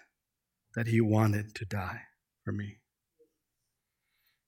that 0.76 0.86
he 0.86 1.00
wanted 1.00 1.52
to 1.56 1.64
die 1.64 2.02
for 2.44 2.52
me. 2.52 2.76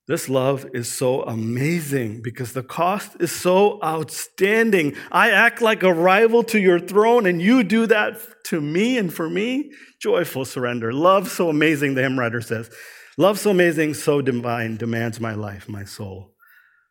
This 0.06 0.28
love 0.28 0.68
is 0.72 0.92
so 0.92 1.22
amazing 1.22 2.22
because 2.22 2.52
the 2.52 2.62
cost 2.62 3.16
is 3.18 3.32
so 3.32 3.82
outstanding. 3.82 4.94
I 5.10 5.32
act 5.32 5.60
like 5.60 5.82
a 5.82 5.92
rival 5.92 6.44
to 6.44 6.60
your 6.60 6.78
throne, 6.78 7.26
and 7.26 7.42
you 7.42 7.64
do 7.64 7.88
that 7.88 8.20
to 8.50 8.60
me 8.60 8.98
and 8.98 9.12
for 9.12 9.28
me. 9.28 9.72
Joyful 10.00 10.44
surrender. 10.44 10.92
Love 10.92 11.28
so 11.28 11.48
amazing, 11.48 11.94
the 11.94 12.02
hymn 12.02 12.20
writer 12.20 12.40
says. 12.40 12.70
Love 13.18 13.40
so 13.40 13.50
amazing, 13.50 13.94
so 13.94 14.22
divine, 14.22 14.76
demands 14.76 15.18
my 15.18 15.34
life, 15.34 15.68
my 15.68 15.82
soul, 15.82 16.34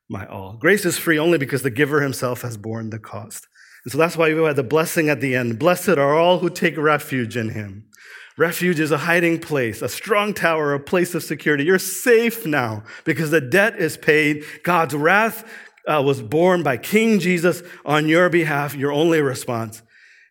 my 0.10 0.26
all. 0.26 0.58
Grace 0.58 0.84
is 0.84 0.98
free 0.98 1.18
only 1.18 1.38
because 1.38 1.62
the 1.62 1.70
giver 1.70 2.02
himself 2.02 2.42
has 2.42 2.58
borne 2.58 2.90
the 2.90 3.00
cost. 3.00 3.48
And 3.84 3.92
so 3.92 3.98
that's 3.98 4.16
why 4.16 4.34
we 4.34 4.44
have 4.44 4.56
the 4.56 4.64
blessing 4.64 5.10
at 5.10 5.22
the 5.22 5.36
end. 5.36 5.60
Blessed 5.60 5.90
are 5.90 6.16
all 6.16 6.40
who 6.40 6.50
take 6.50 6.78
refuge 6.78 7.36
in 7.36 7.50
him. 7.50 7.90
Refuge 8.38 8.80
is 8.80 8.92
a 8.92 9.00
hiding 9.00 9.40
place, 9.40 9.82
a 9.82 9.90
strong 9.90 10.34
tower, 10.34 10.74
a 10.74 10.80
place 10.80 11.14
of 11.14 11.24
security. 11.24 11.66
You're 11.66 11.78
safe 11.78 12.46
now 12.46 12.84
because 13.04 13.30
the 13.30 13.42
debt 13.42 13.78
is 13.78 13.96
paid. 13.96 14.44
God's 14.64 14.96
wrath 14.96 15.48
uh, 15.88 16.02
was 16.04 16.22
borne 16.22 16.64
by 16.64 16.78
King 16.78 17.20
Jesus 17.20 17.62
on 17.86 18.08
your 18.08 18.30
behalf. 18.30 18.74
Your 18.74 18.92
only 18.92 19.22
response 19.22 19.84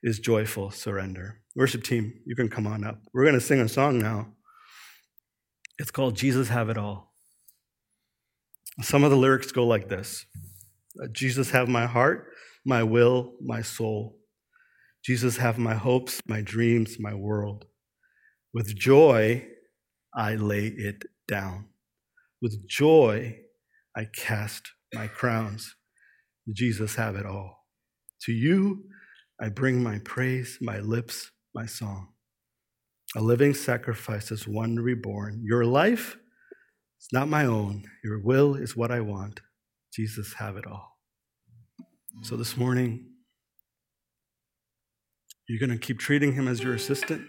is 0.02 0.18
joyful 0.18 0.70
surrender. 0.70 1.38
Worship 1.54 1.84
team, 1.84 2.14
you 2.24 2.34
can 2.34 2.48
come 2.48 2.66
on 2.66 2.82
up. 2.82 2.98
We're 3.12 3.24
going 3.24 3.34
to 3.34 3.40
sing 3.40 3.60
a 3.60 3.68
song 3.68 3.98
now. 3.98 4.28
It's 5.78 5.90
called 5.90 6.16
Jesus 6.16 6.48
Have 6.48 6.70
It 6.70 6.78
All. 6.78 7.12
Some 8.80 9.04
of 9.04 9.10
the 9.10 9.16
lyrics 9.16 9.52
go 9.52 9.66
like 9.66 9.88
this 9.88 10.26
Jesus, 11.12 11.50
have 11.50 11.68
my 11.68 11.86
heart 11.86 12.31
my 12.64 12.82
will, 12.82 13.34
my 13.40 13.62
soul. 13.62 14.18
Jesus, 15.04 15.36
have 15.38 15.58
my 15.58 15.74
hopes, 15.74 16.20
my 16.26 16.40
dreams, 16.42 16.96
my 17.00 17.14
world. 17.14 17.66
With 18.54 18.76
joy, 18.76 19.46
I 20.14 20.34
lay 20.36 20.66
it 20.66 21.04
down. 21.26 21.68
With 22.40 22.68
joy, 22.68 23.38
I 23.96 24.06
cast 24.14 24.70
my 24.94 25.08
crowns. 25.08 25.74
Jesus, 26.52 26.94
have 26.96 27.16
it 27.16 27.26
all. 27.26 27.66
To 28.22 28.32
you, 28.32 28.84
I 29.40 29.48
bring 29.48 29.82
my 29.82 29.98
praise, 30.04 30.58
my 30.60 30.78
lips, 30.78 31.30
my 31.54 31.66
song. 31.66 32.08
A 33.16 33.20
living 33.20 33.54
sacrifice 33.54 34.30
as 34.30 34.46
one 34.46 34.76
reborn. 34.76 35.42
Your 35.44 35.64
life 35.64 36.16
is 37.00 37.08
not 37.12 37.28
my 37.28 37.44
own. 37.44 37.84
Your 38.04 38.20
will 38.20 38.54
is 38.54 38.76
what 38.76 38.90
I 38.92 39.00
want. 39.00 39.40
Jesus, 39.92 40.34
have 40.34 40.56
it 40.56 40.66
all. 40.66 40.91
So 42.20 42.36
this 42.36 42.56
morning, 42.56 43.06
you're 45.48 45.58
going 45.58 45.76
to 45.76 45.84
keep 45.84 45.98
treating 45.98 46.34
him 46.34 46.46
as 46.46 46.62
your 46.62 46.74
assistant? 46.74 47.22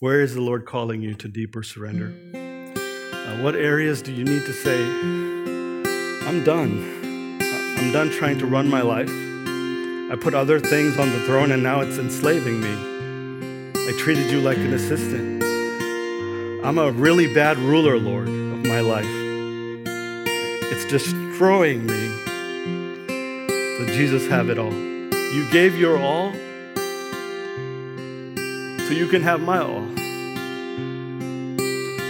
Where 0.00 0.20
is 0.20 0.34
the 0.34 0.40
Lord 0.40 0.64
calling 0.66 1.00
you 1.00 1.14
to 1.14 1.28
deeper 1.28 1.62
surrender? 1.62 2.12
Uh, 2.34 3.42
what 3.42 3.54
areas 3.54 4.02
do 4.02 4.12
you 4.12 4.24
need 4.24 4.44
to 4.46 4.52
say, 4.52 4.82
I'm 6.26 6.42
done? 6.42 7.38
I'm 7.78 7.92
done 7.92 8.10
trying 8.10 8.38
to 8.38 8.46
run 8.46 8.68
my 8.68 8.80
life. 8.80 9.10
I 9.10 10.16
put 10.20 10.34
other 10.34 10.58
things 10.58 10.98
on 10.98 11.10
the 11.10 11.20
throne 11.20 11.52
and 11.52 11.62
now 11.62 11.82
it's 11.82 11.98
enslaving 11.98 12.60
me. 12.60 12.74
I 13.76 13.92
treated 13.98 14.30
you 14.30 14.40
like 14.40 14.58
an 14.58 14.72
assistant. 14.72 15.42
I'm 16.64 16.78
a 16.78 16.90
really 16.90 17.32
bad 17.32 17.58
ruler, 17.58 17.96
Lord, 17.98 18.28
of 18.28 18.66
my 18.66 18.80
life. 18.80 19.06
It's 20.72 20.84
destroying 20.86 21.86
me. 21.86 22.31
So, 23.78 23.86
Jesus, 23.86 24.26
have 24.28 24.50
it 24.50 24.58
all. 24.58 24.72
You 24.72 25.50
gave 25.50 25.78
your 25.78 25.98
all, 25.98 26.34
so 28.86 28.90
you 28.90 29.08
can 29.08 29.22
have 29.22 29.40
my 29.40 29.58
all. 29.58 29.88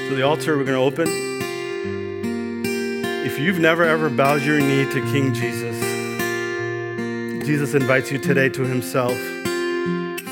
So, 0.08 0.16
the 0.16 0.22
altar 0.22 0.58
we're 0.58 0.64
going 0.64 0.76
to 0.76 0.82
open. 0.82 1.06
If 3.24 3.38
you've 3.38 3.60
never 3.60 3.84
ever 3.84 4.10
bowed 4.10 4.42
your 4.42 4.60
knee 4.60 4.84
to 4.86 5.00
King 5.12 5.32
Jesus, 5.32 5.76
Jesus 7.46 7.74
invites 7.74 8.10
you 8.10 8.18
today 8.18 8.48
to 8.48 8.62
himself. 8.62 9.16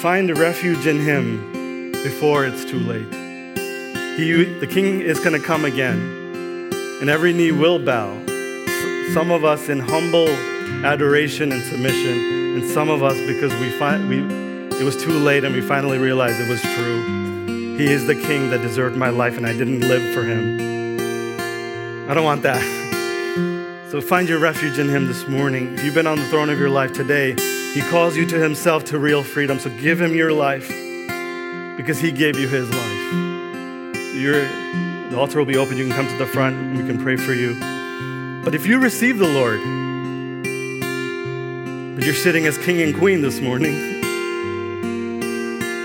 Find 0.00 0.36
refuge 0.36 0.86
in 0.88 0.98
him 0.98 1.92
before 1.92 2.44
it's 2.44 2.64
too 2.64 2.80
late. 2.80 3.14
He, 4.16 4.42
the 4.58 4.66
king 4.66 5.00
is 5.00 5.20
going 5.20 5.40
to 5.40 5.46
come 5.46 5.64
again, 5.64 6.00
and 7.00 7.08
every 7.08 7.32
knee 7.32 7.52
will 7.52 7.78
bow. 7.78 8.16
Some 9.14 9.30
of 9.30 9.44
us 9.44 9.68
in 9.68 9.78
humble 9.78 10.28
adoration 10.84 11.52
and 11.52 11.62
submission, 11.62 12.56
and 12.56 12.68
some 12.70 12.88
of 12.88 13.02
us 13.02 13.18
because 13.26 13.54
we 13.60 13.70
find 13.70 14.08
we 14.08 14.18
it 14.78 14.84
was 14.84 14.96
too 14.96 15.12
late 15.12 15.44
and 15.44 15.54
we 15.54 15.60
finally 15.60 15.98
realized 15.98 16.40
it 16.40 16.48
was 16.48 16.60
true. 16.62 17.76
He 17.76 17.86
is 17.86 18.06
the 18.06 18.14
king 18.14 18.50
that 18.50 18.62
deserved 18.62 18.96
my 18.96 19.08
life, 19.08 19.36
and 19.36 19.46
I 19.46 19.52
didn't 19.52 19.80
live 19.80 20.14
for 20.14 20.22
him. 20.22 20.60
I 22.10 22.14
don't 22.14 22.24
want 22.24 22.42
that. 22.42 22.62
So 23.90 24.00
find 24.00 24.28
your 24.28 24.38
refuge 24.38 24.78
in 24.78 24.88
him 24.88 25.06
this 25.06 25.26
morning. 25.26 25.74
If 25.74 25.84
you've 25.84 25.94
been 25.94 26.06
on 26.06 26.18
the 26.18 26.26
throne 26.26 26.50
of 26.50 26.58
your 26.58 26.70
life 26.70 26.92
today, 26.92 27.34
he 27.74 27.80
calls 27.90 28.16
you 28.16 28.26
to 28.26 28.38
himself 28.38 28.84
to 28.86 28.98
real 28.98 29.22
freedom. 29.22 29.58
So 29.58 29.70
give 29.78 30.00
him 30.00 30.14
your 30.14 30.32
life 30.32 30.68
because 31.76 31.98
he 32.00 32.12
gave 32.12 32.38
you 32.38 32.48
his 32.48 32.68
life 32.70 33.00
the 35.10 35.18
altar 35.18 35.38
will 35.38 35.46
be 35.46 35.56
open. 35.56 35.76
You 35.76 35.86
can 35.86 35.96
come 35.96 36.06
to 36.06 36.16
the 36.16 36.26
front 36.26 36.56
and 36.56 36.78
we 36.78 36.84
can 36.84 37.02
pray 37.02 37.16
for 37.16 37.34
you. 37.34 37.54
But 38.44 38.54
if 38.54 38.66
you 38.66 38.78
receive 38.78 39.18
the 39.18 39.28
Lord, 39.28 39.58
you're 42.04 42.14
sitting 42.14 42.46
as 42.46 42.56
king 42.58 42.80
and 42.80 42.96
queen 42.96 43.20
this 43.20 43.40
morning, 43.40 43.74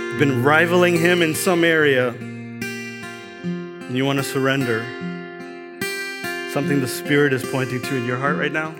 you've 0.09 0.19
been 0.19 0.43
rivaling 0.43 0.97
him 0.97 1.21
in 1.21 1.35
some 1.35 1.63
area, 1.63 2.09
and 2.09 3.95
you 3.97 4.05
want 4.05 4.17
to 4.19 4.23
surrender, 4.23 4.85
something 6.53 6.79
the 6.79 6.87
Spirit 6.87 7.33
is 7.33 7.43
pointing 7.43 7.81
to 7.81 7.95
in 7.97 8.05
your 8.05 8.17
heart 8.17 8.37
right 8.37 8.51
now, 8.51 8.73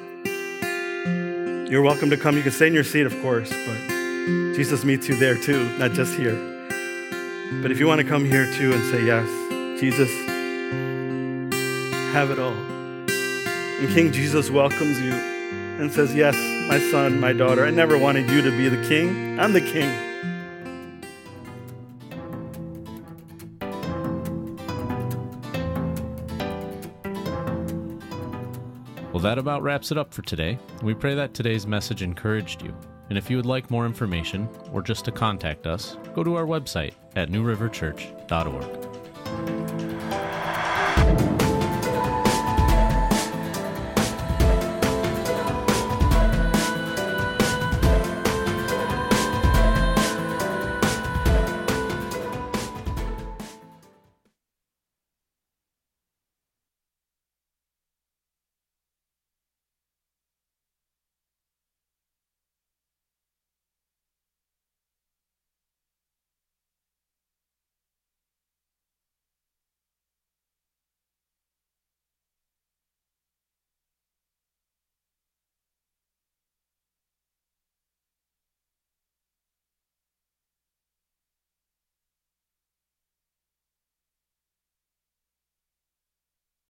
you're 1.69 1.81
welcome 1.81 2.09
to 2.11 2.17
come. 2.17 2.37
You 2.37 2.43
can 2.43 2.51
stay 2.51 2.67
in 2.67 2.73
your 2.73 2.83
seat, 2.83 3.05
of 3.05 3.21
course, 3.21 3.49
but 3.49 3.77
Jesus 4.55 4.85
meets 4.85 5.09
you 5.09 5.15
there 5.15 5.35
too, 5.35 5.67
not 5.77 5.91
just 5.91 6.15
here. 6.15 6.35
But 7.61 7.71
if 7.71 7.79
you 7.79 7.87
want 7.87 7.99
to 8.01 8.07
come 8.07 8.23
here 8.23 8.45
too 8.53 8.71
and 8.71 8.83
say 8.85 9.03
yes, 9.05 9.27
Jesus, 9.79 10.09
have 12.13 12.31
it 12.31 12.39
all. 12.39 12.53
And 12.53 13.89
King 13.89 14.11
Jesus 14.11 14.49
welcomes 14.49 15.01
you 15.01 15.34
and 15.79 15.91
says, 15.91 16.15
Yes, 16.15 16.35
my 16.67 16.79
son, 16.79 17.19
my 17.19 17.33
daughter, 17.33 17.65
I 17.65 17.71
never 17.71 17.97
wanted 17.97 18.29
you 18.29 18.41
to 18.41 18.51
be 18.51 18.69
the 18.69 18.81
king. 18.87 19.39
I'm 19.39 19.53
the 19.53 19.61
king. 19.61 19.89
Well, 29.11 29.21
that 29.21 29.37
about 29.37 29.63
wraps 29.63 29.91
it 29.91 29.97
up 29.97 30.13
for 30.13 30.23
today. 30.23 30.59
We 30.83 30.93
pray 30.93 31.15
that 31.15 31.33
today's 31.33 31.65
message 31.65 32.01
encouraged 32.01 32.61
you. 32.61 32.75
And 33.09 33.17
if 33.17 33.29
you 33.29 33.37
would 33.37 33.45
like 33.45 33.71
more 33.71 33.85
information 33.85 34.49
or 34.73 34.81
just 34.81 35.05
to 35.05 35.11
contact 35.11 35.67
us, 35.67 35.97
go 36.13 36.23
to 36.23 36.35
our 36.35 36.45
website 36.45 36.93
at 37.15 37.29
newriverchurch.org. 37.29 38.94